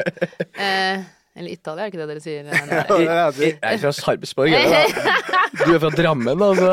[0.58, 1.04] Uh,
[1.38, 2.42] Eller Italia, er det ikke det dere sier?
[2.42, 3.50] eh, Ja, det er det.
[3.62, 4.50] Jeg er fra Sarpsborg.
[5.66, 6.72] Du er fra Drammen, altså.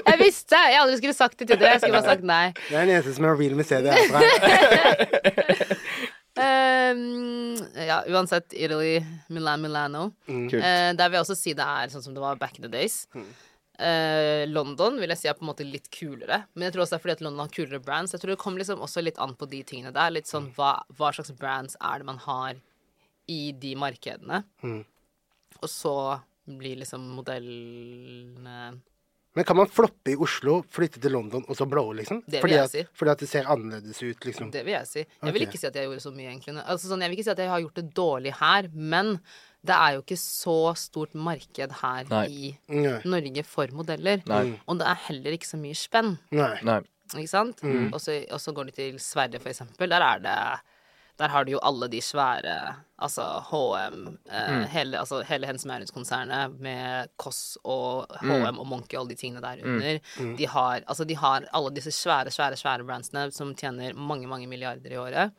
[0.00, 0.58] Jeg visste!
[0.72, 1.76] Jeg aldri skulle sagt det til dere.
[1.76, 2.44] Jeg skulle bare sagt nei.
[2.68, 4.20] Det er den eneste som er real med CD herfra.
[6.32, 8.54] Um, ja, uansett.
[8.56, 10.10] Italy, Milan, Milano.
[10.24, 10.46] Mm.
[10.48, 12.72] Uh, der vil jeg også si det er sånn som det var back in the
[12.72, 13.02] days.
[13.82, 16.42] Eh, London vil jeg si er på en måte litt kulere.
[16.54, 18.14] Men jeg tror også det er fordi at London har kulere brands.
[18.14, 20.12] Jeg tror det kommer liksom også litt an på de tingene der.
[20.14, 22.60] Litt sånn hva, hva slags brands er det man har
[23.32, 24.42] i de markedene.
[24.62, 24.82] Mm.
[25.62, 25.96] Og så
[26.58, 28.58] blir liksom modellene
[29.34, 32.18] Men kan man floppe i Oslo, flytte til London og så blowe, liksom?
[32.26, 32.82] Det vil fordi, jeg at, si.
[33.00, 34.50] fordi at det ser annerledes ut, liksom?
[34.52, 35.04] Det vil jeg si.
[35.06, 35.48] Jeg vil Ok.
[35.48, 36.54] ikke si at jeg gjorde så mye, egentlig.
[36.66, 39.14] Altså, sånn, jeg vil ikke si at jeg har gjort det dårlig her, men
[39.64, 42.26] det er jo ikke så stort marked her Nei.
[42.28, 42.98] i Nei.
[43.08, 44.20] Norge for modeller.
[44.26, 44.58] Nei.
[44.68, 46.58] Og det er heller ikke så mye spenn, Nei.
[46.66, 46.80] Nei.
[47.14, 47.62] ikke sant?
[47.64, 47.88] Mm.
[47.94, 49.88] Og så går de til Sverige, for eksempel.
[49.88, 50.36] Der er det
[51.22, 54.64] der har du jo alle de svære, altså HM, eh, Mm.
[54.74, 58.30] hele, altså hele Hennes Maurits-konsernet med Koss og Mm.
[58.30, 60.00] HM og Monkey og alle de tingene der under.
[60.36, 64.46] De, har, altså de har alle disse svære, svære, svære brandsene som tjener mange, mange
[64.50, 65.32] milliarder i året.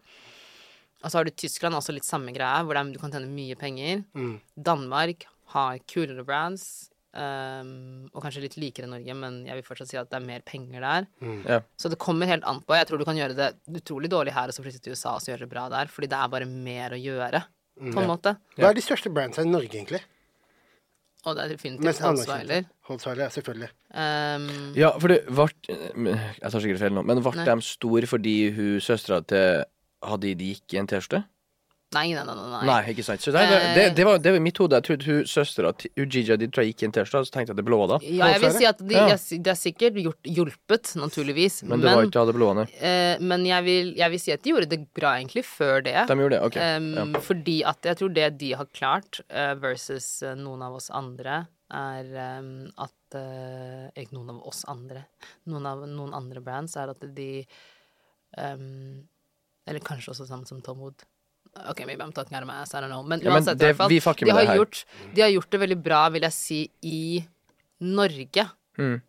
[1.04, 4.04] Og så har du Tyskland, også litt samme greie, hvor du kan tjene mye penger.
[4.15, 4.39] Mm.
[4.56, 7.69] Danmark har kulere brands, um,
[8.12, 10.84] og kanskje litt likere Norge, men jeg vil fortsatt si at det er mer penger
[10.86, 11.08] der.
[11.49, 11.60] Ja.
[11.80, 12.76] Så det kommer helt an på.
[12.78, 15.23] Jeg tror du kan gjøre det utrolig dårlig her, og så flytte til USA og
[15.23, 17.43] så gjøre det bra der, fordi det er bare mer å gjøre,
[17.84, 18.36] på en måte.
[18.58, 20.04] Hva er de største brandsa i Norge, egentlig?
[21.23, 22.65] Og det er definitivt Holzweiler.
[22.89, 23.69] Holzweiler, ja, selvfølgelig.
[23.95, 25.45] Um, Ja, for det ble
[26.12, 29.63] Jeg tar sikkert feil nå, men ble de store fordi hun søstera til
[30.04, 31.23] Hadid gikk i en T-skjorte?
[31.93, 32.62] Nei, nei, nei, nei.
[32.69, 33.21] Nei, ikke sant.
[33.23, 34.79] Så det, det, det, det var, det var i mitt hode.
[34.79, 37.62] Jeg trodde hun søstera til Gigi Hadid gikk i en T-skjorte, så tenkte jeg at
[37.62, 37.99] det blå da.
[38.06, 39.08] Ja, jeg vil si at de, Ja.
[39.15, 41.62] det er sikkert gjort, hjulpet, naturligvis.
[41.69, 42.67] Men det var ikke av det blå, nei.
[42.79, 45.97] eh, men jeg vil, jeg vil si at de gjorde det bra, egentlig, før det.
[46.10, 46.43] De gjorde det?
[46.47, 46.60] OK.
[46.60, 50.89] Um, Fordi at jeg tror det de har klart, uh, versus uh, noen av oss
[50.93, 55.06] andre, er um, at uh, Ikke noen av oss andre.
[55.49, 57.29] Noen av noen andre brands er at de
[58.38, 59.01] um,
[59.65, 61.01] Eller kanskje også sånn som Tom Wood.
[61.69, 63.03] Ok, maybe I'm talking out of my ass, I don't know.
[63.03, 63.89] Men Ja, men det- i hvert fall.
[63.89, 67.25] De har, gjort, de har gjort det veldig bra, vil jeg si, i
[67.79, 68.49] Norge.
[68.77, 69.01] Mm.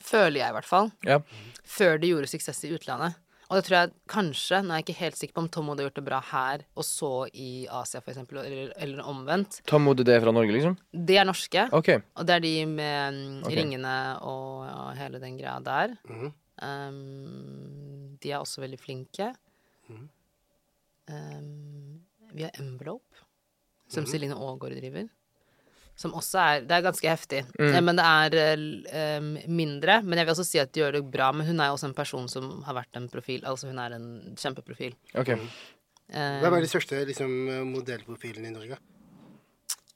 [0.00, 0.90] Føler jeg, i hvert fall.
[1.06, 1.20] Ja.
[1.64, 3.14] Før de gjorde suksess i utlandet.
[3.50, 5.80] Og det tror jeg kanskje, nå er jeg ikke helt sikker på om Tom Wood
[5.82, 9.58] har gjort det bra her, og så i Asia, for eksempel, eller, eller omvendt.
[9.66, 10.76] Tom Wood det er fra Norge, liksom?
[10.94, 11.98] Det er norske, Okay.
[12.14, 13.56] og det er de med okay.
[13.58, 15.96] Ringene og og, hele den greia der.
[16.06, 16.30] Mm.
[16.62, 19.32] Um, de er også veldig flinke.
[19.88, 20.08] Mhm.
[21.10, 22.00] Um,
[22.32, 23.24] via Envelope,
[23.90, 25.08] som Celine Aagaard driver.
[25.98, 27.84] Som også er Det er ganske heftig, Mm.
[27.84, 30.02] men det er um, eh, mindre.
[30.02, 31.32] Men jeg vil også si at de gjør det bra.
[31.32, 33.42] Men hun er jo også en person som har vært en profil.
[33.44, 34.06] Altså hun er en
[34.38, 34.94] kjempeprofil.
[35.14, 35.28] OK.
[35.34, 35.48] Um,
[36.10, 37.30] Hvem er de største liksom,
[37.72, 38.78] modellprofilene i Norge?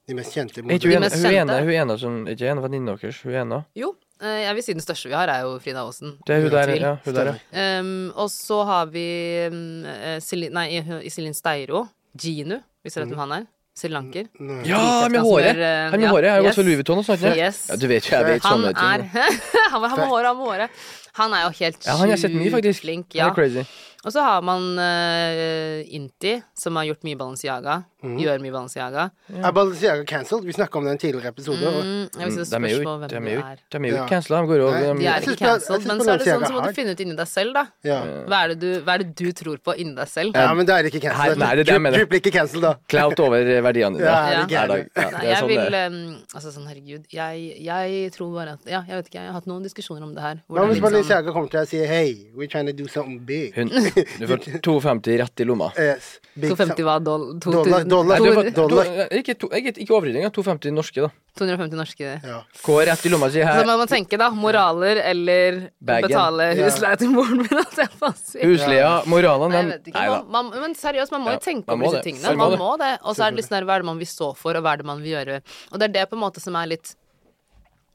[0.07, 1.61] De mest kjente Er De modellene?
[1.65, 3.23] hun ene, som Ikke en venninne deres?
[3.23, 3.65] Hun ene?
[3.75, 6.15] Jo, eh, jeg vil si den største vi har, er jo Frida Aasen.
[6.27, 6.93] Det er hun der, ja.
[7.05, 7.81] Hun der, ja.
[7.81, 9.07] Um, og så har vi
[9.51, 11.87] um, eh, Celine, Nei, Iselin Steiro.
[12.15, 13.47] Ginu, hvis du vet hvem han er.
[13.75, 14.29] srilanker.
[14.39, 14.61] Nei.
[14.71, 15.57] Ja, med håret!
[15.57, 17.25] er, eh, Han med ja, håret er jo gått for Louis Vuitton og sånt.
[17.27, 17.33] Ja.
[17.49, 17.65] Yes.
[17.73, 19.09] ja, du vet jo, jeg vet Han sånne er ting.
[19.73, 20.71] han, har- han med håret, han med håret.
[21.19, 22.85] Han er jo helt Ja, han har jeg sett mye, faktisk.
[22.87, 23.17] flink.
[23.19, 23.65] Han er crazy.
[24.05, 27.79] Og så har man uh, Inti, som har gjort mye Balenciaga.
[28.05, 28.19] Mm.
[28.21, 29.07] Gjør mye Balenciaga.
[29.33, 30.45] Er Balenciaga cancelled?
[30.45, 31.65] Vi snakka om det i en tidligere episode.
[31.65, 34.45] og- Mm, jeg vil det De er jo ikke- cancella.
[34.45, 35.15] de er du de Ja.
[35.15, 35.25] ikke.
[35.25, 37.17] De De er cancelled, men så er det sånn så må du finne ut inni
[37.17, 37.67] deg selv, da.
[37.83, 38.01] Ja.
[38.29, 40.35] Hva er det du, hva er det du tror på inni deg selv?
[40.37, 41.43] ja, men da er det ikke cancelled.
[41.43, 41.91] Er.
[41.95, 42.75] Drip blir ikke cancelled, da.
[42.89, 44.05] Clout over verdiene dine.
[44.05, 44.45] Ja, Ja.
[44.45, 44.91] det er Hver dag.
[44.97, 48.61] Ja, Nei, er jeg sånn vil um, Altså sånn, herregud, jeg, jeg tror bare at
[48.67, 50.37] Ja, jeg vet ikke, jeg har hatt noen diskusjoner om det her.
[50.51, 52.87] Hva det hvis sånn- Balenciaga kommer til deg og sier Hei, we're trying to do
[52.87, 53.55] something big.
[53.55, 55.71] Hun, du får 250 rett i lomma.
[55.79, 56.21] Yes.
[56.35, 58.19] 250 var doll, to, Dollar, dollar.
[58.19, 58.85] Nei, du får, dollar.
[58.85, 61.11] to, ikke, to, ikke, ikke overvridning, 250 norske, da.
[61.39, 62.09] 250 norske.
[62.27, 62.41] Ja.
[62.65, 64.29] Hva rett i lomma sier Så man må man tenke, da.
[64.35, 66.09] Moraler eller Baggen.
[66.09, 66.67] betale Ja.
[66.69, 68.39] husleie til moren min, at jeg si.
[68.43, 69.79] Husleia, moralene, Nei.
[69.79, 70.23] Nei da.
[70.27, 72.37] Man, man, men seriøst, man må Ja, jo tenke man over disse tingene.
[72.39, 72.85] Man må det.
[72.87, 72.93] det.
[73.05, 74.75] Og så er det litt sånn hva er det man vil stå for, og hva
[74.75, 75.41] er det man vil gjøre.
[75.73, 76.95] Og det er det på en måte som er litt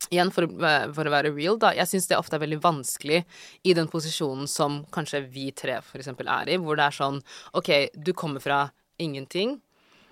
[0.10, 0.48] Igjen, for,
[0.96, 1.74] for å være real, da.
[1.76, 3.24] Jeg syns det ofte er veldig vanskelig
[3.68, 7.20] i den posisjonen som kanskje vi tre for eksempel er i, hvor det er sånn
[7.60, 9.60] OK, du kommer fra ingenting.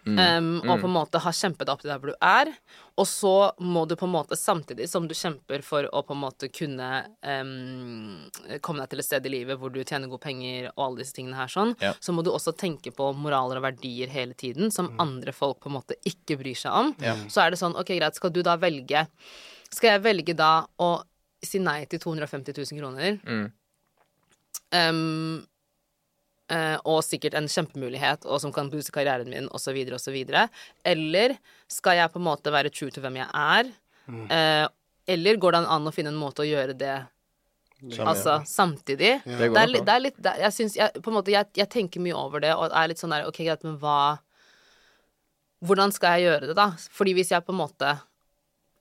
[0.08, 2.48] Um, og på en måte har kjempet deg opp til der hvor du er.
[2.96, 6.22] Og så må du på en måte, samtidig som du kjemper for å på en
[6.22, 6.88] måte kunne
[7.28, 8.22] um,
[8.64, 11.18] komme deg til et sted i livet hvor du tjener gode penger og alle disse
[11.18, 11.92] tingene her sånn, Ja.
[12.00, 15.68] så må du også tenke på moraler og verdier hele tiden som andre folk på
[15.74, 16.96] en måte ikke bryr seg om.
[17.04, 17.18] Ja.
[17.28, 19.04] Så er det sånn, ok greit, skal du da velge
[19.74, 20.52] Skal jeg velge da
[20.82, 20.92] å
[21.44, 23.18] si nei til 250 000 kroner?
[23.28, 23.48] Mm.
[24.74, 25.46] Um,
[26.52, 30.18] uh, og sikkert en kjempemulighet, og som kan booste karrieren min, osv., osv.
[30.88, 31.38] Eller
[31.72, 33.76] skal jeg på en måte være true til hvem jeg er?
[34.08, 34.66] Eh,
[35.08, 36.96] eller går det an å finne en måte å gjøre det
[37.78, 39.20] Samme, altså, samtidig?
[39.22, 41.46] Det Det går er, det er litt det, Jeg syns jeg, på en måte, jeg,
[41.60, 44.18] jeg tenker mye over det, og er litt sånn der OK, greit, men hva
[45.62, 46.72] Hvordan skal jeg gjøre det, da?
[46.94, 47.92] Fordi hvis jeg på en måte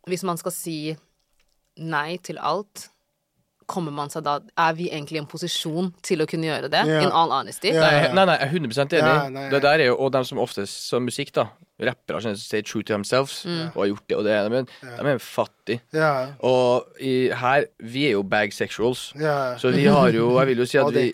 [0.06, 0.76] Hvis man skal si
[1.82, 2.86] nei til alt,
[3.66, 6.84] kommer man seg da Er vi egentlig i en posisjon til å kunne gjøre det?
[6.86, 7.02] Yeah.
[7.02, 7.72] In all honesty?
[7.74, 9.00] Yeah, Nei, nei, nei, jeg er 100 enig.
[9.00, 11.48] Yeah, nei, det der er jo, og de som oftest som musikk, da,
[11.90, 13.66] rappere som sier true to themselves, Mm.
[13.74, 15.80] og har gjort det, og det er de, de er fattige.
[15.92, 16.12] Ja.
[16.46, 19.56] Og i, her, vi er jo bag sexuals, Ja.
[19.58, 21.12] så vi har jo, jeg vil jo si at vi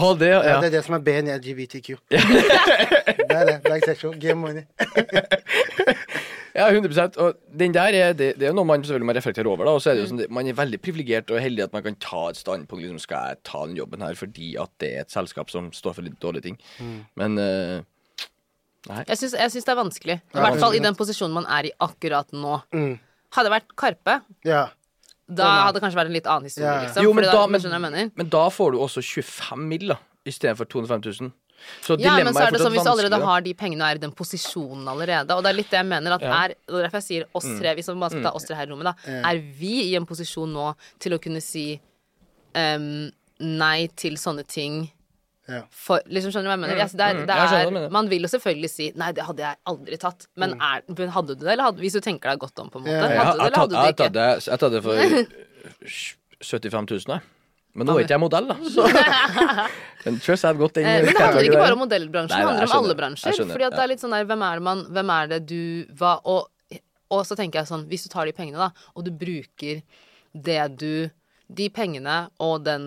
[0.00, 0.38] Oh, det, ja.
[0.40, 1.88] ja, det er det som er B-en i LGBTQ.
[2.08, 2.20] det
[3.28, 3.56] er det.
[3.66, 4.14] Bag sexual.
[4.20, 4.62] Game money.
[6.54, 9.64] Ja, 100% Og den der er, det, det er noe man selvfølgelig må reflektere over.
[9.66, 11.72] da Og så er det jo sånn, det- Man er veldig privilegert og heldig at
[11.72, 12.82] man kan ta et standpunkt.
[12.84, 15.94] Liksom, skal jeg ta den jobben her fordi at det er et selskap som står
[15.94, 16.58] for litt dårlige ting?
[17.16, 17.34] Men
[18.88, 19.02] nei.
[19.08, 20.16] Jeg syns, jeg syns det er vanskelig.
[20.20, 22.62] I Ja, hvert fall i den posisjonen man er i akkurat nå.
[22.72, 22.98] Mm.
[23.34, 24.68] Hadde det vært Karpe, Ja.
[25.28, 26.84] da hadde det kanskje vært en litt annen historie, Yeah.
[26.86, 27.02] liksom.
[27.02, 29.96] Jo, men da, da, men, men da får du også 25 mill.
[30.26, 31.32] istedenfor 250 000.
[31.84, 33.90] Så Ja, men så er det som sånn hvis du allerede har de pengene og
[33.90, 35.36] er i den posisjonen allerede.
[35.36, 36.30] Og det er litt det jeg mener at Ja.
[36.32, 36.38] Mm.
[36.44, 38.70] er Og derfor jeg sier oss tre, hvis man skal ta oss tre her i
[38.72, 38.94] rommet, da.
[39.30, 41.80] Er vi i en posisjon nå til å kunne si
[42.54, 44.90] um, nei til sånne ting
[45.46, 45.62] Ja.
[45.68, 46.80] for Liksom Skjønner du hva jeg mener?
[46.80, 49.42] Altså, det er, mm, det er, jeg man vil jo selvfølgelig si Nei, det hadde
[49.44, 50.26] jeg aldri tatt.
[50.40, 52.86] Men er, hadde du det, eller hadde, hvis du tenker deg godt om, på en
[52.86, 53.10] måte?
[53.12, 54.48] Ja, Hadde du det, eller hadde du det ikke?
[54.48, 54.94] jeg tatt det for
[56.44, 57.20] 75 000, jeg.
[57.74, 58.56] Men nå er ikke jeg modell, da.
[58.70, 58.84] Så.
[60.04, 62.58] Men Trust hadde gått inn Eh, Men det handler ikke bare om modellbransjen, Nei, det
[62.60, 63.38] handler om alle bransjer.
[63.50, 65.60] Fordi at det er litt sånn der, hvem er man Hvem er det du
[65.98, 66.50] hva, og,
[67.14, 69.82] og så tenker jeg sånn, hvis du tar de pengene, da, og du bruker
[70.34, 71.10] det du
[71.54, 72.86] De pengene og den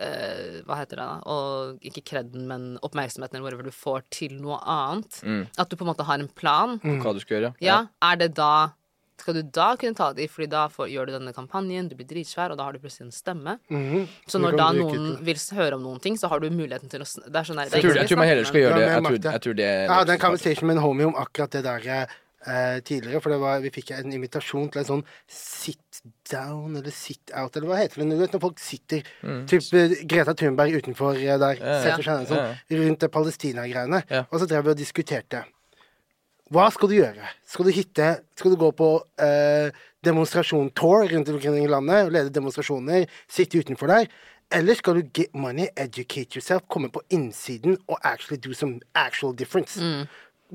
[0.00, 1.16] Uh, Hva heter det, da?
[1.28, 5.18] Og ikke kredden, men oppmerksomheten eller whatever du får til noe annet.
[5.20, 5.42] Mm.
[5.60, 6.78] At du på en måte har en plan.
[6.80, 7.50] Hva du skal gjøre.
[7.60, 8.70] Ja, er det da
[9.20, 12.08] skal du da kunne ta de, fordi da får, gjør du denne kampanjen, du blir
[12.10, 13.58] dritsvær, og da har du plutselig en stemme.
[13.70, 14.08] Mhm.
[14.30, 17.08] Så når da noen vil høre om noen ting, så har du muligheten til å
[17.10, 18.88] Det er sånn der, det er Jeg tror, jeg tror man heller skal gjøre det.
[18.88, 21.62] Jeg tror, jeg tror det Jeg hadde en conversation med en homie om akkurat det
[21.64, 21.86] der
[22.46, 23.20] eh, tidligere.
[23.20, 27.56] For det var, vi fikk en invitasjon til en sånn sit down eller sit out,
[27.56, 28.08] eller hva heter det?
[28.14, 29.02] Du vet når folk sitter
[29.50, 31.66] Typ eh, Greta Thunberg utenfor eh, der, Mm.
[31.66, 31.80] Ja, ja.
[31.84, 34.02] setter seg ned sånn, rundt det Palestina-greiene.
[34.08, 34.24] Ja.
[34.30, 35.44] Og så drev vi og diskuterte.
[36.50, 37.28] Hva skal du gjøre?
[37.46, 38.08] Skal du hitte
[38.38, 38.88] Skal du gå på
[39.22, 39.70] eh,
[40.06, 44.08] demonstrasjon-tour rundt omkring i landet, lede demonstrasjoner, sitte utenfor der?
[44.50, 49.36] Eller skal du get money, educate yourself, komme på innsiden og actually do some actual
[49.36, 49.78] difference?
[49.78, 50.08] Mm.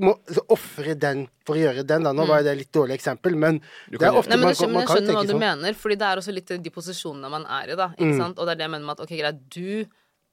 [0.03, 2.11] Må så Ofre den for å gjøre den, da.
[2.11, 4.57] Nå var det et litt dårlig eksempel, men det er ofte Nei, men, man, man
[4.57, 5.43] kan tenke men jeg skjønner hva du sånn.
[5.45, 7.93] mener, Fordi det er også litt de posisjonene man er i, da.
[7.93, 8.01] Mm.
[8.01, 8.41] Ikke sant?
[8.41, 9.69] Og det er det jeg mener med at ok, greit, du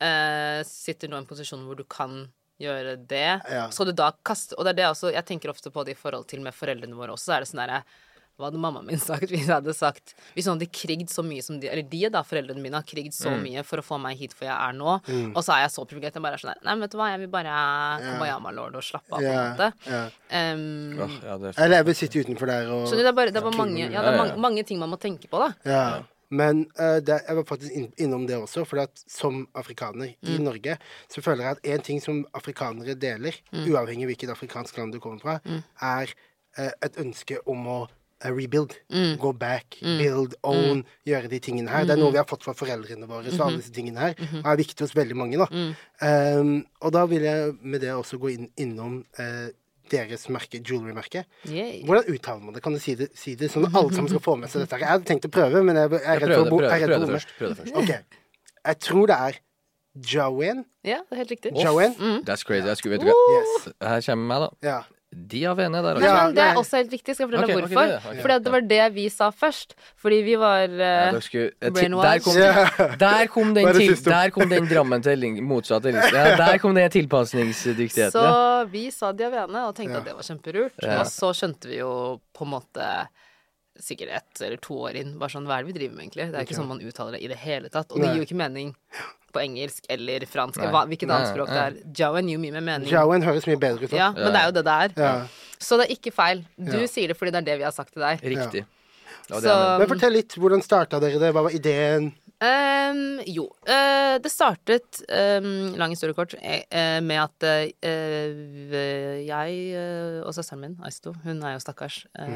[0.09, 2.25] eh, sitter nå i en posisjon hvor du kan
[2.63, 3.27] gjøre det.
[3.51, 3.67] Ja.
[3.75, 6.01] Skal du da kaste Og det er det også jeg tenker ofte på det i
[6.01, 7.83] forhold til med foreldrene våre også, så er det sånn derre
[8.41, 11.43] hva hadde mammaen min sagt hvis jeg hadde sagt Hvis hun hadde krigd så mye
[11.45, 13.43] som de Eller de, da, foreldrene mine, har krigd så Mm.
[13.45, 14.95] mye for å få meg hit hvor jeg er nå,
[15.37, 16.17] og så er jeg så privilegert.
[16.17, 17.53] Jeg bare er sånn her Nei, men vet du hva, jeg vil bare
[18.07, 19.69] Kabayama-lord og slappe av, på en måte.
[19.93, 20.03] ja.
[20.33, 23.35] Um, Åh, ja, Eller jeg vil sitte utenfor der og Skjønner du, det er bare,
[23.37, 25.53] det er bare mange, ja, det er mange, mange ting man må tenke på, da.
[26.33, 30.37] Men uh, det, jeg var faktisk inn, innom det også, for at som afrikaner i
[30.39, 30.45] Mm.
[30.49, 30.79] Norge,
[31.13, 33.67] så føler jeg at en ting som afrikanere deler, Mm.
[33.69, 35.41] uavhengig av hvilket afrikansk land du kommer fra,
[35.83, 36.15] er
[36.59, 37.81] uh, et ønske om å
[38.25, 38.77] eh, rebuild.
[38.93, 39.17] Mm.
[39.19, 41.85] Go back, build, own, gjøre de tingene her.
[41.85, 42.05] Det er Mm-hmm.
[42.05, 44.15] noe vi har fått fra foreldrene våre, så alle disse tingene her
[44.45, 45.39] og er viktig hos veldig mange.
[45.43, 45.49] da.
[45.51, 45.73] Mm.
[46.41, 49.51] Um, og da vil jeg med det også gå inn, innom eh,
[49.91, 51.25] deres merke, jewelry-merke.
[51.85, 52.63] Hvordan uttaler man det?
[52.63, 54.79] Kan du si det, si det sånn at alle sammen skal få med seg dette?
[54.79, 56.83] Jeg hadde tenkt å prøve, men jeg er redd for å det, bo- prøv, jeg
[56.83, 57.19] er redd prøv for å det bomme.
[57.19, 57.39] først.
[57.39, 57.77] Prøv det først.
[57.77, 58.19] Ok.
[58.71, 59.41] Jeg tror det er
[60.13, 60.65] Jowen.
[60.89, 61.53] Ja, det er helt riktig.
[61.61, 61.93] Jowen?
[62.25, 62.67] That's crazy.
[62.67, 63.17] Jeg skulle, vet du hva?
[63.37, 63.69] Yes.
[63.83, 64.69] Her kommer meg, da.
[64.69, 64.79] Ja.
[65.13, 66.03] Diavene der, også.
[66.03, 66.09] altså.
[66.09, 67.15] Ja, men det er også helt riktig.
[67.15, 67.83] Skal jeg fortelle Ok, ok, hvorfor?
[67.83, 68.13] Okay, er det.
[68.17, 69.75] Ok, Fordi at det var det vi sa først.
[70.01, 72.53] Fordi vi var Ja, eh, skulle, der, kom, Ja.
[72.97, 75.85] der, kom den er til, der kom den Drammen til Elling- motsatt.
[75.85, 78.11] Ja, der kom den tilpasningsdyktigheten.
[78.17, 79.99] Så vi sa Diavene og tenkte Ja.
[80.01, 80.73] at det var kjemperurt.
[80.83, 81.01] Ja.
[81.01, 82.89] Og så skjønte vi jo på en måte
[83.83, 86.27] sikkert ett eller to år inn bare sånn Hva er det vi driver med, egentlig?
[86.33, 87.91] Det er ikke sånn man uttaler det i det hele tatt.
[87.93, 88.75] Og det gir jo ikke mening
[89.33, 90.61] på engelsk eller fransk.
[90.61, 91.79] Hva, hvilket annet språk det er.
[92.03, 92.89] Jowen gir mye mer mening.
[92.93, 93.91] Jowen høres mye bedre ut.
[93.91, 93.97] da.
[93.97, 94.95] Ja, men det er jo det det er.
[94.97, 95.15] Ja.
[95.63, 96.45] Så det er ikke feil.
[96.59, 96.87] Du Ja.
[96.87, 98.21] sier det fordi det er det vi har sagt til deg.
[98.23, 98.65] Riktig.
[99.31, 99.79] Ja, Så-.
[99.79, 100.35] Men fortell litt.
[100.35, 101.33] Hvordan starta dere det?
[101.33, 102.13] Hva var ideen?
[102.43, 103.45] Ehm, jo.
[103.69, 108.75] Uh, det startet, um, lang historie kort, eh, eh, med at uh,
[109.23, 109.53] jeg
[110.27, 112.27] og søsteren min, Aisto, hun er jo stakkars uh,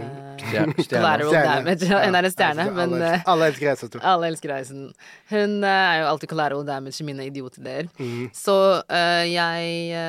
[0.44, 0.76] Stjerne.
[0.92, 1.90] Collateral damage.
[1.90, 4.02] Ja, hun er en stjerne, men alle, elsker Aisto.
[4.02, 4.86] alle elsker reisen.
[5.32, 7.90] Hun er jo alltid collateral damage i mine idiotideer.
[7.98, 8.28] Mm.
[8.36, 8.56] Så
[9.26, 10.00] jeg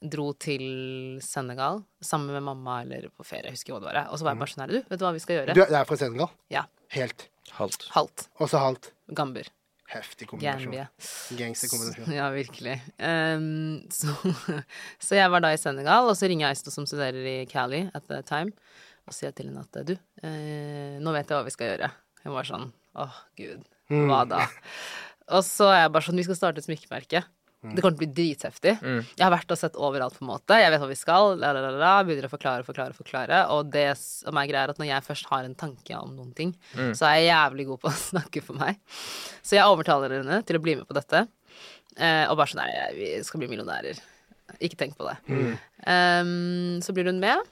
[0.00, 4.04] dro til Senegal sammen med mamma eller på ferie, jeg husker hva det var.
[4.08, 5.58] Og så var jeg bare sånn her, du, vet du hva vi skal gjøre?
[5.58, 6.32] Du er fra Senegal?
[6.52, 6.68] Ja.
[6.94, 7.28] Helt.
[7.56, 7.88] Halvt.
[7.94, 8.26] Halt.
[8.42, 8.90] Også halt.
[9.16, 9.48] Gamber.
[9.88, 10.68] Heftig kombinasjon.
[10.68, 10.88] Gambia.
[11.38, 12.12] Gangsterkombinasjon.
[12.12, 12.74] Ja, virkelig.
[13.00, 14.12] Um, så,
[15.06, 17.86] så jeg var da i Senegal, og så ringer jeg Aisto som studerer i Cali
[17.96, 18.52] at the time,
[19.08, 21.88] og sier til henne at du, eh, nå vet jeg hva vi skal gjøre.
[22.26, 22.68] Hun var sånn
[23.00, 24.42] åh, gud, hva da?
[25.32, 27.24] Og så er jeg bare sånn, vi skal starte et smykkemerke.
[27.58, 28.72] Det kommer til å bli dritheftig.
[29.18, 30.58] Jeg har vært og sett overalt, på en måte.
[30.60, 31.32] Jeg vet hva vi skal.
[31.40, 33.40] La, la, la, la, begynner å forklare, forklare, forklare.
[33.56, 36.30] Og det som er greia, er at når jeg først har en tanke om noen
[36.38, 36.52] ting,
[36.94, 38.78] så er jeg jævlig god på å snakke for meg.
[39.42, 41.24] Så jeg overtaler henne til å bli med på dette.
[41.98, 43.98] Eh, og bare sånn Nei, vi skal bli millionærer.
[44.64, 45.16] Ikke tenk på det.
[45.82, 47.42] Um, så blir hun med.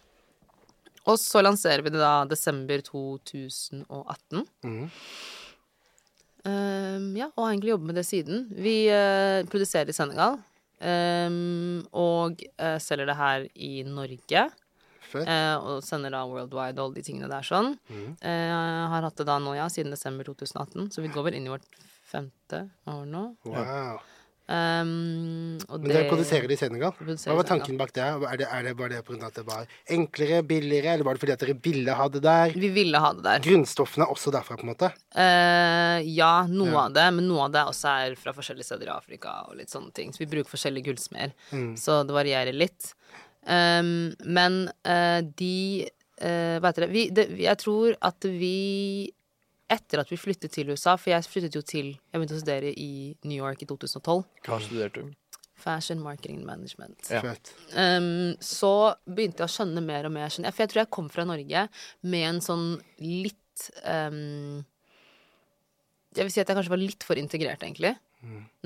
[1.06, 4.46] Og så lanserer vi det da desember 2018.
[4.66, 4.86] Mhm.
[6.46, 8.46] Ehm, ja, og har egentlig jobbet med det siden.
[8.54, 10.38] Vi uh, produserer i Senegal.
[10.76, 14.46] Um, og uh, selger det her i Norge.
[15.14, 17.76] Eh, og sender da worldwide og alle de tingene der sånn.
[17.88, 20.90] Eh, har hatt det da nå, ja, siden desember 2018.
[20.92, 21.78] Så vi går vel inn i vårt
[22.10, 23.22] femte år nå.
[23.46, 23.56] Wow.
[23.62, 24.15] Ehm,
[24.48, 26.92] og Men dere produserer det i Senegal?
[27.00, 28.04] Hva var tanken bak det?
[28.06, 31.22] Er det, er det bare det av at det var enklere, billigere, eller var det
[31.24, 32.54] fordi at dere ville ha det der?
[32.54, 33.42] Vi ville ha det der.
[33.46, 34.92] Grunnstoffene er også derfra, på en måte?
[35.16, 36.84] Uh, ja, noe Ja.
[36.86, 39.70] av det, men noe av det også er fra forskjellige steder i Afrika og litt
[39.72, 40.12] sånne ting.
[40.14, 41.74] Så vi bruker forskjellige gullsmeder, Mm.
[41.78, 42.92] så det varierer litt.
[43.46, 45.86] Um, men uh, de
[46.22, 46.90] uh, Hva heter det?
[46.90, 49.12] Vi, det Jeg tror at vi
[49.72, 52.72] etter at vi flyttet til USA, for jeg flyttet jo til Jeg begynte å studere
[52.72, 54.22] i New York i 2012.
[54.46, 55.14] Hva studerte du?
[55.56, 57.08] Fashion Marketing Management.
[57.10, 57.22] Ja.
[57.72, 60.30] Um, så begynte jeg å skjønne mer og mer.
[60.30, 61.66] For jeg tror jeg kom fra Norge
[62.06, 62.66] med en sånn
[63.00, 64.60] litt um,
[66.16, 67.94] Jeg vil si at jeg kanskje var litt for integrert, egentlig.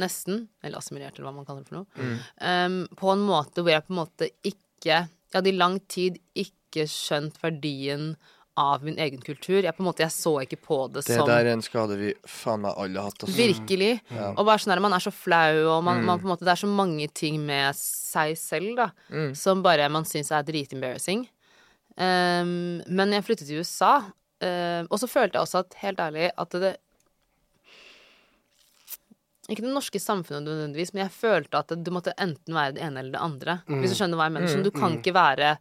[0.00, 0.48] Nesten.
[0.64, 2.18] Eller assimilert, eller hva man kaller det for noe.
[2.42, 6.18] Um, på en måte hvor jeg på en måte ikke Jeg hadde i lang tid
[6.38, 8.14] ikke skjønt verdien
[8.60, 9.58] av min egen kultur.
[9.62, 11.96] Jeg på en måte, jeg så ikke på det, Det som der er en skade
[12.00, 13.26] vi faen meg alle har hatt.
[13.26, 13.36] Også.
[13.38, 13.90] Virkelig.
[14.34, 16.54] Og bare sånn der, man er så flau, og man, man på en måte, det
[16.54, 18.90] er så mange ting med seg selv da,
[19.38, 21.26] som bare man syns er dritembarrassing.
[22.00, 23.98] Um, men jeg flyttet til USA,
[24.40, 26.76] um, og så følte jeg også at, helt ærlig, at det
[29.50, 33.00] Ikke det norske samfunnet nødvendigvis, men jeg følte at du måtte enten være det ene
[33.02, 33.56] eller det andre.
[33.66, 34.60] Hvis du skjønner hva jeg mener.
[34.62, 35.56] Du kan ikke være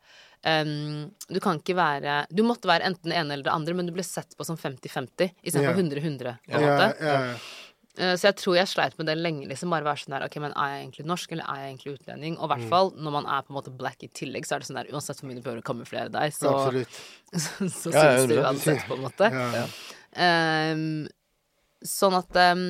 [0.46, 3.86] um, Du kan ikke være Du måtte være enten det ene eller det andre, men
[3.90, 5.82] du ble sett på som 50-50 istedenfor Ja.
[5.84, 6.38] 100-100.
[6.48, 6.62] Yeah, yeah.
[6.62, 7.40] Ja, ja, ja.
[8.00, 9.48] Eh, Så jeg tror jeg sleit med det lenge.
[9.50, 11.94] liksom Bare være sånn der, ok, men Er jeg egentlig norsk, eller er jeg egentlig
[12.00, 12.38] utlending?
[12.40, 14.60] Og i hvert fall når man er på en måte black i tillegg, så er
[14.64, 17.00] det sånn der uansett hvor mye du prøver å kamuflere deg, så, Absolutt.
[17.34, 18.46] så, så Ja, ja, syns du 100%.
[18.46, 19.32] uansett, på en måte.
[19.60, 19.66] Ja.
[20.74, 21.08] Um,
[21.86, 22.64] sånn at um,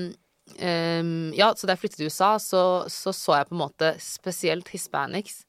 [0.60, 3.94] um, Ja, så da jeg flyttet til USA, så, så så jeg på en måte
[4.04, 5.44] spesielt hispanics,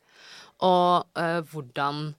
[0.67, 2.11] og uh, hvordan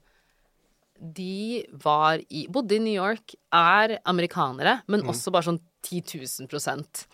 [1.01, 6.49] de var i Bodde i New York, er amerikanere, men også bare sånn 10 000
[6.51, 7.08] prosent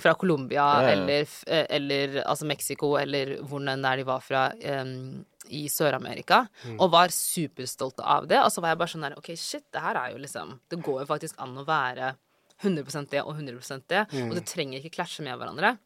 [0.00, 0.90] fra Colombia Ja, ja.
[0.92, 4.42] eller, eh, eller altså Mexico, eller hvor enn det er de var fra
[4.82, 6.44] um, i Sør-Amerika,
[6.76, 8.38] og var superstolte av det.
[8.44, 10.78] Og så var jeg bare sånn der, OK, shit, det her er jo liksom Det
[10.84, 12.12] går jo faktisk an å være
[12.60, 15.78] 100% det og 100 det, og det trenger ikke klasje med hverandre.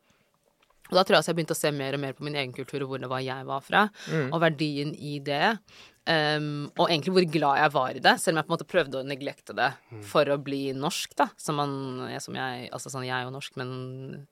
[0.95, 2.55] Og da tror jeg også jeg begynte å se mer og mer på min egen
[2.55, 3.89] kultur og hvor det var jeg var fra,
[4.31, 5.57] og verdien i det.
[6.05, 8.67] Um, og egentlig hvor glad jeg var i det, selv om jeg på en måte
[8.69, 9.71] prøvde å neglekte det
[10.05, 11.31] for å bli norsk, da.
[11.41, 11.73] Som, man,
[12.21, 13.71] som jeg Altså sånn, jeg er jo norsk, men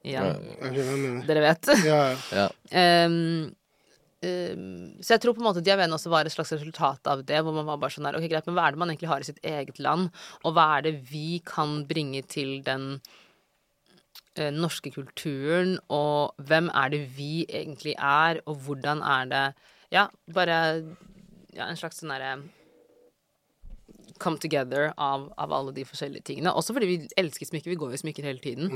[0.05, 1.25] igjen, mener.
[1.31, 1.73] dere vet.
[1.89, 2.03] Ja,
[2.37, 2.47] Ja.
[3.09, 3.55] Um,
[4.21, 7.41] um, så jeg tror på en måte Diaven også var et slags resultat av det,
[7.41, 9.25] hvor man var bare sånn der Ok, greit, men hva er det man egentlig har
[9.25, 10.13] i sitt eget land,
[10.45, 12.99] og hva er det vi kan bringe til den
[14.55, 19.45] norske kulturen, og hvem er det vi egentlig er, og hvordan er det
[19.93, 20.57] Ja, bare
[21.53, 22.39] ja, en slags sånn derre
[24.23, 26.53] come together av, av alle de forskjellige tingene.
[26.55, 27.73] Også fordi vi elsker smykker.
[27.73, 28.71] Vi går jo i smykker hele tiden.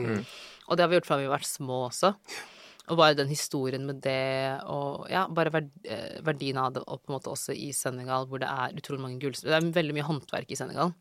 [0.67, 2.13] Og det har vi gjort fra vi har vært små også.
[2.87, 7.11] Og bare den historien med det, og ja, bare eh, verdien av det, og på
[7.11, 9.57] en måte også i Senegal, hvor det er utrolig mange gullsmeder.
[9.57, 10.93] Det er veldig mye håndverk i Senegal.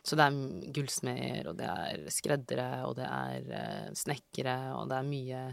[0.00, 4.96] Så det er gullsmeder, og det er skreddere, og det er eh, snekkere, og det
[5.02, 5.44] er mye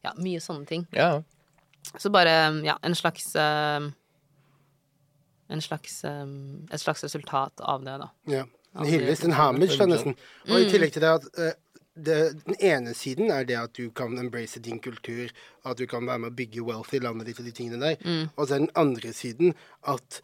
[0.00, 0.86] Ja, mye sånne ting.
[0.96, 1.20] ja.
[1.98, 2.32] Så bare,
[2.64, 3.86] ja, en slags eh,
[5.50, 8.08] En slags Et slags resultat av det, da.
[8.30, 8.44] Ja.
[8.78, 10.14] En hyllest, en homage, da, nesten.
[10.48, 11.26] Og i tillegg til det at
[12.06, 15.30] det, den ene siden er det at du kan embrace din kultur,
[15.64, 18.28] at du kan være med å bygge wealth i landet ditt og de tingene der.
[18.36, 19.54] Og så er den andre siden
[19.88, 20.20] at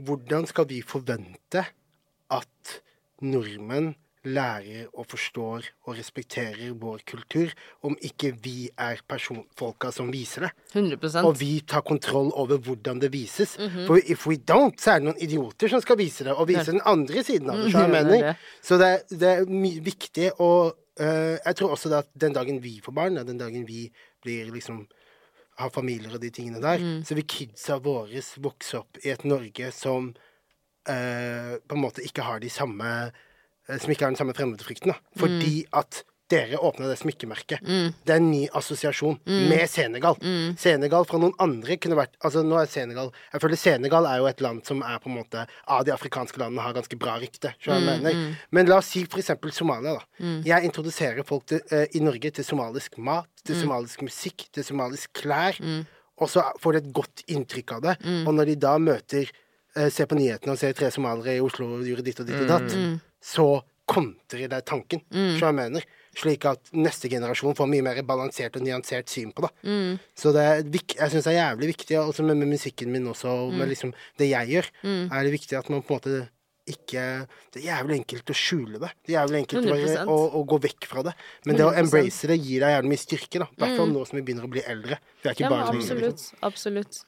[0.00, 1.66] hvordan skal vi forvente
[2.30, 2.78] at
[3.20, 3.94] nordmenn
[4.28, 7.52] lærer og forstår og respekterer vår kultur,
[7.88, 10.50] om ikke vi er personfolka som viser det?
[10.76, 13.54] 100% Og vi tar kontroll over hvordan det vises.
[13.88, 16.66] For if we don't, så er det noen idioter som skal vise det, og vise
[16.68, 17.72] den andre siden av det.
[17.72, 18.36] Så, det det.
[18.68, 20.50] Så det, er- det er viktig å
[21.00, 23.86] Jeg tror også at den dagen vi får barn, den dagen vi
[24.22, 24.86] blir liksom
[25.60, 29.70] har familier og de tingene der, så vil kidsa våre vokse opp i et Norge
[29.72, 30.10] som
[30.88, 32.84] øh, på en måte ikke har de samme
[33.68, 34.90] øh, Som ikke har den samme fremmedfrykten.
[34.90, 34.96] da.
[35.16, 37.62] Fordi at dere åpna det smykkemerket.
[37.64, 40.18] Det er en ny assosiasjon med Senegal.
[40.60, 44.26] Senegal fra noen andre kunne vært Altså, nå er Senegal Jeg føler Senegal er jo
[44.28, 47.54] et land som er på en måte av de afrikanske landene har ganske bra rykte.
[47.64, 48.36] du jeg mener?
[48.50, 50.32] Men la oss si for eksempel Somalia, da.
[50.46, 55.12] Jeg introduserer folk til, uh, i Norge til somalisk mat, til somalisk musikk, til somalisk
[55.22, 55.58] klær.
[56.20, 57.96] Og så får de et godt inntrykk av det.
[58.26, 61.78] Og når de da møter uh, Ser på nyhetene og ser tre somaliere i Oslo
[61.86, 62.74] gjøre ditt og ditt og datt,
[63.22, 63.46] så
[63.90, 65.02] kontrer det tanken.
[65.10, 65.36] Mm.
[65.38, 65.86] jeg mener?
[66.18, 69.52] Slik at neste generasjon får mye mer balansert og nyansert syn på det.
[70.18, 73.30] Så det er, jeg syns det er jævlig viktig, også med, med musikken min også,
[73.46, 76.20] og med liksom det jeg gjør, er det viktig at man på en måte
[76.70, 77.04] ikke
[77.50, 78.90] Det er jævlig enkelt å skjule det.
[79.02, 81.14] Det er jævlig enkelt å, å, å gå vekk fra det.
[81.48, 81.80] Men det å 100%.
[81.82, 83.48] embrace det gir deg jævlig mye styrke, da.
[83.50, 85.00] I hvert fall nå som vi begynner å bli eldre.
[85.22, 86.02] Vi er ikke Ja, men barn lenger.
[86.04, 86.36] Liksom.
[86.40, 86.44] absolutt.
[86.50, 87.00] Absolutt.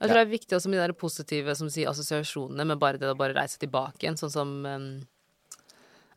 [0.00, 3.00] Jeg tror det er viktig også med de der positive som sier assosiasjonene med bare
[3.00, 4.86] det å bare reise tilbake igjen, sånn som um,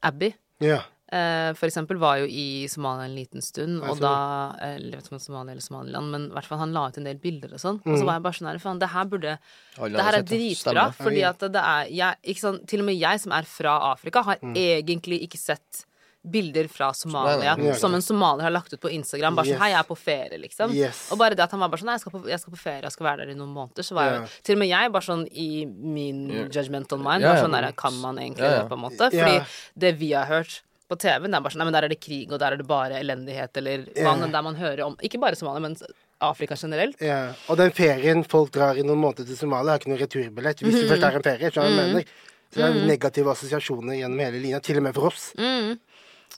[0.08, 0.32] Abby.
[0.64, 0.86] Ja.
[1.12, 5.04] Eh, for eksempel var jo i Somalia en liten stund, og da eh, Jeg vet
[5.10, 7.54] ikke om Somalia eller Somaliland, men i hvert fall han la ut en del bilder
[7.54, 7.82] og sånn.
[7.84, 8.00] Og Mm.
[8.00, 9.38] så var jeg bare sånn her, faen, det her burde
[9.78, 12.98] Alle Det her er dritbra, fordi at det er jeg, ikke sånn, Til og med
[12.98, 14.56] jeg som er fra Afrika, har Mm.
[14.56, 15.86] egentlig ikke sett
[16.26, 17.74] bilder fra Somalia Nei, nei.
[17.76, 19.36] som en somalier har lagt ut på Instagram.
[19.36, 19.58] Bare Yes.
[19.58, 20.72] sånn 'Hei, jeg er på ferie', liksom.
[20.74, 21.12] Yes.
[21.12, 22.58] Og bare det at han var bare sånn 'Nei, jeg skal på, jeg skal på
[22.58, 24.22] ferie, jeg skal være der i noen måneder', så var yeah.
[24.22, 26.48] jo Til og med jeg, bare sånn i min yeah.
[26.48, 27.36] judgmental mind, yeah.
[27.36, 28.62] var sånn der Kan man egentlig ja.
[28.64, 29.12] det, på en måte?
[29.12, 29.46] Fordi
[29.78, 32.00] det vi har hørt på TV-en, det er bare sånn Nei, men der er det
[32.04, 35.20] krig, og der er det bare elendighet, eller vann hva, der man hører om Ikke
[35.20, 35.76] bare Somalia, men
[36.22, 37.00] Afrika generelt.
[37.02, 40.60] Ja, og den ferien folk drar i noen måneder til Somalia, har ikke noen returbillett
[40.64, 41.52] hvis det først er en ferie.
[41.52, 42.14] skjønner du hva jeg mener?
[42.54, 45.32] Så det er negative assosiasjoner gjennom hele linja, til og med for oss.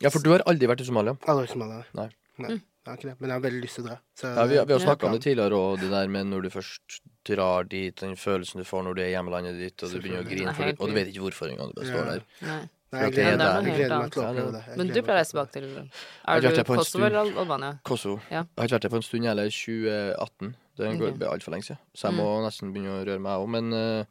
[0.01, 1.15] Ja, for du har aldri vært i Somalia.
[1.27, 1.83] Aldri Somalia.
[1.95, 2.07] Nei.
[2.43, 3.15] Nei, jeg har ikke det.
[3.19, 3.97] Men jeg har veldig lyst til å dra.
[4.19, 4.85] Så, Ja, vi, har- vi har Ja.
[4.85, 8.57] snakka om det tidligere, og det der med når du først drar dit, den følelsen
[8.59, 10.75] du får når du er i hjemlandet ditt, og du begynner å grine, for det,
[10.79, 11.71] og du vet ikke hvorfor engang.
[11.73, 12.21] Du bare står der.
[12.41, 12.69] Nei.
[12.95, 14.61] Nei, jeg For det gleder, er jeg gleder meg til å oppleve det.
[14.65, 17.05] Jeg Men du pleier å reise tilbake til Er du Kosovo stund.
[17.05, 17.71] eller Albania?
[17.83, 18.19] Kosovo.
[18.31, 18.41] Ja.
[18.43, 19.51] Jeg har ikke vært der på en stund, heller.
[19.55, 20.55] 2018.
[20.75, 21.15] Det går Ok.
[21.15, 21.27] okay.
[21.31, 21.81] altfor lenge siden.
[21.95, 23.49] Så jeg må nesten begynne å røre meg òg.
[23.55, 24.03] Men uh,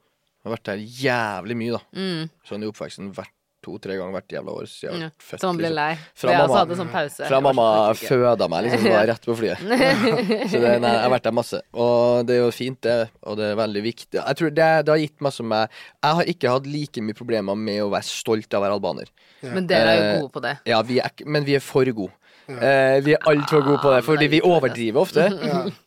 [0.45, 1.82] jeg har vært der jævlig mye, da.
[1.97, 2.30] Mm.
[2.49, 3.12] Sånn i oppveksten.
[3.16, 3.34] Vært
[3.65, 5.41] to-tre ganger hvert jævla år siden jeg Ja, ble født.
[5.43, 5.79] Så man ble liksom.
[5.81, 5.99] lei.
[6.21, 7.29] Fra jeg også mamma- hadde sånn pause.
[7.33, 7.67] Fra mamma
[8.05, 8.85] føda meg, liksom.
[8.95, 9.65] Var rett på flyet.
[10.53, 11.61] Så det, nei, jeg har vært der masse.
[11.75, 12.99] Og det er jo fint, det.
[13.25, 14.21] Og det er veldig viktig.
[14.21, 15.69] Jeg tror det, det har gitt meg som jeg
[16.05, 19.09] Jeg har ikke hatt like mye problemer med å være stolt av å være albaner.
[19.45, 20.55] Men dere er jo Eh, gode på det.
[20.69, 22.12] Ja, vi er, men vi er for gode.
[22.49, 25.28] Eh, vi er altfor gode på det, fordi vi overdriver ofte.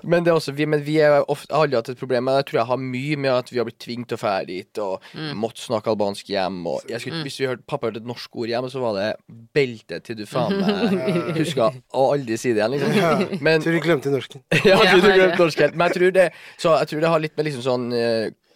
[0.04, 2.28] Men, det er også, vi, men vi er ofte, har aldri hatt et problem.
[2.28, 4.34] Men jeg tror jeg har mye med at vi har blitt tvunget til å dra
[4.48, 6.60] dit og måtte snakke albansk hjem.
[6.70, 9.08] Og jeg skulle, Hvis vi hørte pappa hørte et norsk ord hjemme, så var det
[9.54, 13.38] belte til du faen meg huska å aldri si det igjen, liksom.
[13.46, 14.44] Men tror du glemte norsken.
[14.68, 15.78] ja, Ja, du, glemte norsk helt.
[15.78, 16.28] Men jeg tror det,
[16.58, 17.90] så jeg tror det har litt med liksom sånn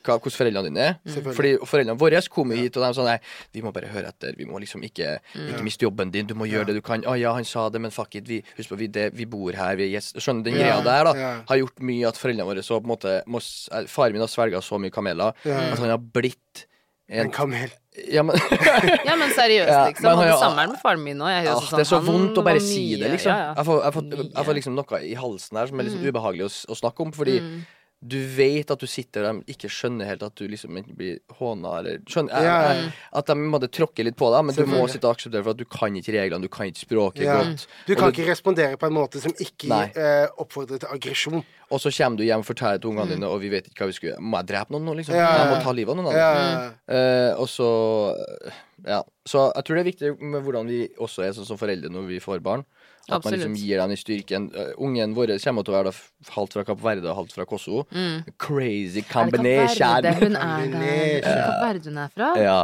[0.03, 0.95] hva, hvordan foreldrene dine er.
[1.05, 1.35] Selvfølgelig.
[1.37, 3.17] Fordi foreldrene våre kom hit, og de sa nei,
[3.53, 4.35] vi må bare høre etter.
[4.37, 6.25] Vi må liksom ikke, ikke miste jobben din.
[6.27, 7.01] Du må gjøre det du kan.
[7.07, 8.27] Å ja, han sa det, men fuck it.
[8.27, 10.17] Vi, husk på, vi, det, vi bor her, vi gjest.
[10.21, 11.13] Skjønner den Ja, greia der, da.
[11.17, 11.31] ja.
[11.49, 13.39] Har gjort mye at foreldrene våre så på en måte må,
[13.71, 15.59] eh, Faren min har svelga så mye kameler Ja.
[15.71, 16.67] at han har blitt
[17.11, 17.67] En en kamel.
[18.07, 18.37] ja, men,
[19.05, 20.03] Ja, men seriøst, Ja, liksom.
[20.05, 20.37] men han- Hadde ja.
[20.39, 21.43] sommeren med faren min òg.
[21.43, 23.33] sånn, det er så vondt å bare si det, liksom.
[23.33, 23.53] Ja, ja.
[23.57, 26.45] Jeg, får, jeg, får, jeg får liksom noe i halsen her som er liksom ubehagelig
[26.47, 27.59] å, å snakke om, fordi Mm.
[28.01, 31.19] Du vet at du sitter der de ikke skjønner helt at du liksom ikke blir
[31.37, 32.63] håna eller skjønner, yeah.
[32.81, 35.51] jeg- At de måtte tråkke litt på deg, men du må sitte og akseptere for
[35.53, 37.43] at du kan ikke reglene, du kan ikke språket yeah.
[37.45, 37.67] godt.
[37.85, 41.43] Du Og kan du- ikke respondere på en måte som ikke eh, oppfordrer til aggresjon.
[41.71, 43.91] Og så kommer du hjem og forteller til ungene dine, og vi vet ikke hva
[43.93, 44.19] vi gjøre.
[44.19, 45.15] Må jeg drepe noen nå, liksom?
[45.15, 46.15] Ja, Jeg må ta livet av noen?
[46.15, 46.73] Andre?
[46.89, 47.69] Eh, og så
[48.83, 49.03] Ja.
[49.29, 52.07] Så jeg tror det er viktig med hvordan vi også er sånn som foreldre når
[52.07, 52.65] vi får barn.
[53.09, 54.49] At man liksom gir dem den styrken.
[54.53, 57.47] Uh, ungen vår kommer til å være da halvt fra Kapp Verde og halvt fra
[57.49, 57.85] Kosovo.
[58.41, 59.87] Crazy combination!
[59.87, 60.21] Er det Kapp.
[60.21, 61.25] Verde hun er der?
[61.25, 62.35] Kapp Verde hun er fra?
[62.39, 62.59] Ja.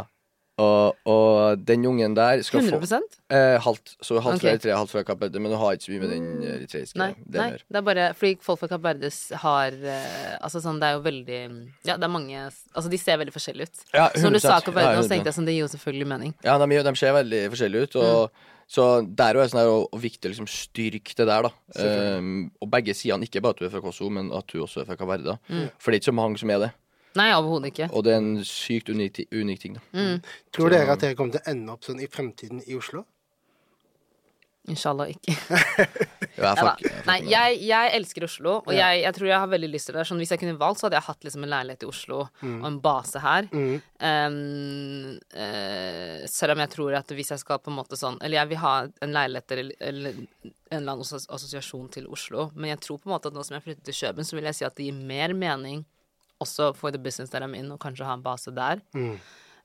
[0.58, 2.98] Og, og den ungen der skal 100 få
[3.30, 3.92] eh, halvt.
[4.02, 4.54] Så halvt fra Ok.
[4.56, 5.38] Eritrea, halvt fra Kapp Verde.
[5.38, 6.26] Men hun har ikke så mye med den
[6.56, 7.66] eritreiske Nei, delen å nei, gjøre.
[7.68, 9.12] det er bare fordi folk fra Kapp Verde
[9.44, 11.40] har eh, Altså sånn, det er jo veldig
[11.86, 13.84] Ja, det er mange Altså, de ser veldig forskjellige ut.
[13.94, 14.18] Ja, 100%.
[14.18, 14.66] Så når du sa 100%.
[14.66, 16.34] Kapp Verde, Ja, så tenkte jeg sånn, det gir jo selvfølgelig mening.
[16.48, 18.00] Ja, de, de ser veldig forskjellige ut.
[18.02, 18.84] Og, Så
[19.16, 21.52] der er det sånn her, og, og viktig å liksom styrke det der, da.
[22.18, 24.82] Um, og begge sidene, ikke bare at du er fra Kosovo, men at du også
[24.82, 25.32] er fra Kapp Verde.
[25.38, 25.62] da.
[25.80, 26.70] For det er ikke så mange som er det.
[27.16, 27.88] Nei, overhodet ikke.
[27.96, 29.78] Og det er en sykt unik, unik ting.
[29.78, 30.04] da.
[30.54, 33.06] Tror dere at dere kommer til å ende opp sånn i fremtiden i Oslo?
[34.68, 35.34] Inshallah ikke.
[36.38, 38.92] Ja, fuck- jeg Nei, jeg, jeg elsker Oslo, og Ja.
[38.92, 40.04] jeg, jeg tror jeg har veldig lyst til det.
[40.06, 42.66] Sånn, hvis jeg kunne valgt, så hadde jeg hatt liksom en leilighet i Oslo og
[42.68, 43.48] en base her.
[43.50, 43.80] Mm.
[43.98, 48.38] Um, uh, selv om jeg tror at hvis jeg skal på en måte sånn Eller
[48.38, 52.80] jeg vil ha en leilighet eller, eller en eller annen assosiasjon til Oslo, men jeg
[52.86, 54.66] tror på en måte at nå som jeg flytter til Kjøben, så vil jeg si
[54.68, 55.82] at det gir mer mening
[56.38, 58.78] også for the business that I'm in, og kanskje ha en base der.
[58.94, 59.16] Mm.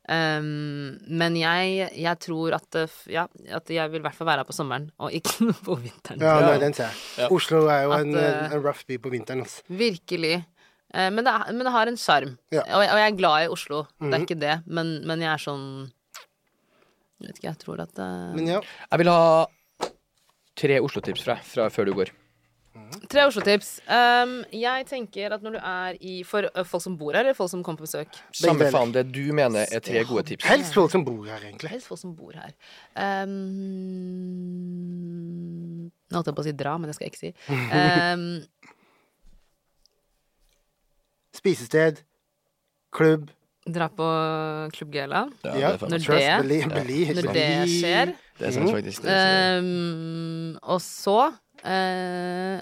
[0.04, 2.76] Um, men jeg, jeg tror at,
[3.08, 3.22] ja,
[3.56, 6.20] at jeg vil i hvert fall være her på sommeren, og ikke på vinteren.
[6.20, 6.98] Ja, nei, den ser jeg.
[7.24, 7.30] Ja.
[7.32, 9.46] Oslo er jo At, en, eh, en rough by på vinteren.
[9.46, 9.64] Altså.
[9.72, 10.42] Virkelig.
[10.94, 12.34] Uh, men, det, men det har en sjarm.
[12.52, 12.66] Ja.
[12.76, 13.84] Og, og jeg er glad i Oslo.
[13.96, 14.14] Det Mhm.
[14.20, 14.58] er ikke det.
[14.68, 15.64] Men, men jeg er sånn
[17.24, 18.34] Jeg vet ikke, jeg tror at uh...
[18.36, 18.60] Men ja,
[18.92, 19.24] Jeg vil ha
[20.60, 22.12] tre Oslo-tips fra, fra før du går.
[23.10, 23.76] Tre Oslo-tips.
[23.86, 27.50] Um, jeg tenker at når du er i For folk som bor her, eller folk
[27.52, 28.08] som kommer på besøk?
[28.34, 30.46] Samme faen det du mener er tre gode tips.
[30.50, 31.70] helst folk som bor her, egentlig.
[31.70, 32.50] Helst folk som bor her.
[32.98, 33.30] Um,
[36.10, 37.32] nå holdt jeg på å si dra, men det skal jeg ikke si.
[37.54, 38.26] Um,
[41.38, 42.02] Spisested,
[42.94, 43.30] klubb.
[43.66, 44.06] dra på
[44.76, 45.22] Klubb Gela.
[45.46, 48.06] Ja, det Når Trust, det- believe, believe, Når det skjer.
[48.40, 49.02] det er sant, faktisk.
[49.06, 49.60] Det er.
[49.60, 51.34] Um, og så
[51.66, 52.62] uh,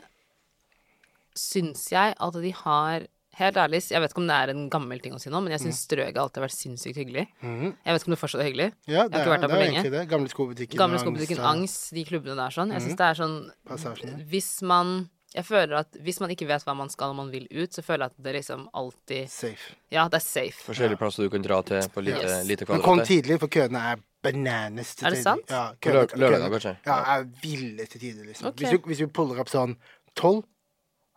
[1.38, 3.08] syns jeg at de har
[3.40, 5.54] Helt ærlig, jeg vet ikke om det er en gammel ting å si nå, men
[5.56, 7.24] jeg syns Strøget alltid har vært sinnssykt hyggelig.
[7.40, 7.70] Mm.
[7.72, 8.66] Jeg vet ikke om det fortsatt er hyggelig.
[8.92, 9.84] Ja, det har ikke er, vært der på er lenge.
[9.94, 10.02] det.
[10.12, 10.78] Gamle skobutikken.
[10.82, 12.74] Gamle Angst, skobutikken og Angst, de klubbene der sånn.
[12.76, 12.90] Jeg Mhm.
[12.90, 14.28] syns det er sånn Passasjen.
[14.28, 17.48] Hvis man Jeg føler at hvis man ikke vet hva man skal og man vil
[17.50, 19.76] ut, så føler jeg at det liksom alltid Safe.
[19.90, 20.60] Ja, det er safe.
[20.68, 22.46] Forskjellige plasser du kan dra til på lite, Yes.
[22.46, 25.24] lite Men kom tidlig, for køene er bananas til Er det tider.
[25.24, 25.50] sant?
[25.50, 26.78] Ja, lø- lørdag, kanskje.
[26.86, 28.48] Ja, er ville til tider, liksom.
[28.52, 28.66] Okay.
[28.66, 29.76] Hvis, du, hvis vi puller opp sånn
[30.16, 30.44] tolv,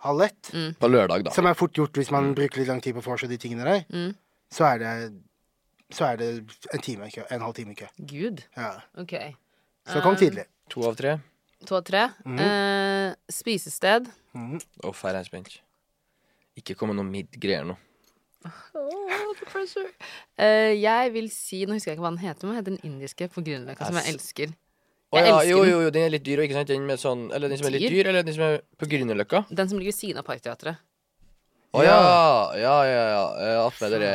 [0.05, 0.75] halv ett, Mm.
[0.79, 1.31] På lørdag, da.
[1.31, 3.65] som er fort gjort hvis man bruker litt lang tid på å forse de tingene
[3.65, 4.15] der, Mm.
[4.51, 5.13] så er det
[5.93, 7.23] så er det en time i kø.
[7.31, 7.87] En halv time i kø.
[8.05, 8.43] Gud.
[8.57, 8.81] Ja.
[8.99, 9.13] OK.
[9.87, 10.47] Så kom Um, tidlig.
[10.71, 11.21] To av tre.
[11.67, 12.09] To av tre.
[12.27, 14.09] Eh, spisested.
[14.35, 15.61] Er jeg spent.
[16.57, 17.77] Ikke kom med noe midd-greier nå.
[18.45, 19.89] The pressure.
[20.37, 22.93] Eh, jeg vil si Nå husker jeg ikke hva den heter, men den heter den
[22.93, 24.53] indiske på grunnløkka som jeg elsker.
[25.15, 26.71] Jeg oh, ja, elsker jo, jo, jo, den er litt dyr, ikke sant?
[26.73, 28.09] Den med sånn, eller den som er litt Dyr?
[28.11, 29.45] eller den som er på Grünerløkka?
[29.47, 30.81] Den som ligger ved siden av Parkteatret.
[31.75, 31.99] Å ja,
[32.59, 33.05] ja, ja.
[33.11, 33.23] ja.
[33.43, 34.11] Eh, Attmed dere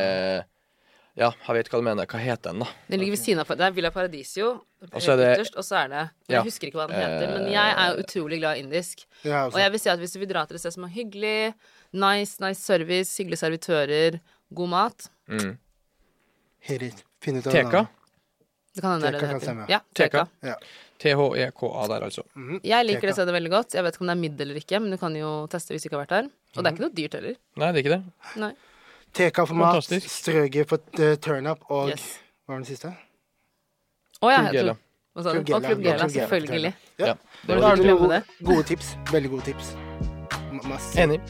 [1.18, 2.08] Ja, jeg vet hva du mener.
[2.08, 2.68] Hva heter den, da?
[2.88, 4.50] Den ligger ved siden av Det er Villa Paradisio
[4.86, 6.36] Og så er det- ytterst, og så er det Ja.
[6.36, 9.04] Jeg husker ikke hva den heter, men jeg er jo utrolig glad i indisk.
[9.24, 10.92] Ja, Og jeg vil si at hvis du vil dra til et sted som er
[10.94, 11.54] hyggelig,
[11.92, 14.20] nice, nice service, hyggelige servitører,
[14.54, 15.56] god mat Mm.
[16.60, 17.04] Hit it.
[17.22, 17.86] Finn ut av Teka?
[18.74, 19.66] Det kan hende det er heter.
[19.70, 20.24] Ja, Teka.
[20.42, 20.56] teka.
[21.00, 22.22] T-H-E-K-A der, altså.
[22.62, 23.06] Jeg liker Teka.
[23.06, 23.74] det stedet veldig godt.
[23.74, 25.82] Jeg vet ikke om det er midd eller ikke, men du kan jo teste hvis
[25.82, 26.30] du ikke har vært der.
[26.56, 27.36] Og det er ikke noe dyrt heller.
[27.56, 28.02] Nei, det er ikke det.
[28.42, 28.52] Nei.
[29.12, 30.10] Teka for mat, Fantastisk.
[30.10, 32.18] strøget for uh, turnup og Yes.
[32.46, 32.92] Hva var den siste?
[34.22, 34.74] Å ja, jeg Gela.
[34.74, 34.86] tror-
[35.16, 36.74] Og Klubb Gela, selvfølgelig.
[36.98, 37.06] Ja.
[37.06, 38.22] Ja.
[38.42, 38.94] Gode tips.
[39.10, 39.74] Veldig gode tips.
[40.52, 40.98] Masse.
[40.98, 41.20] Enig.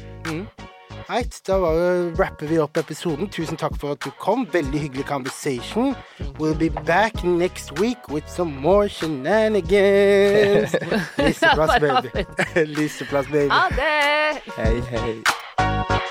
[1.09, 1.57] Right, da
[2.18, 3.29] rapper vi opp episoden.
[3.29, 4.47] Tusen takk for at du kom.
[4.53, 5.97] Veldig hyggelig conversation.
[6.39, 10.73] We'll be back next week with some more shenanigans.
[11.18, 12.27] Liseplass, baby.
[12.77, 13.49] Liseplass, baby.
[13.49, 14.55] Ha det!
[14.57, 16.10] Hei, hei.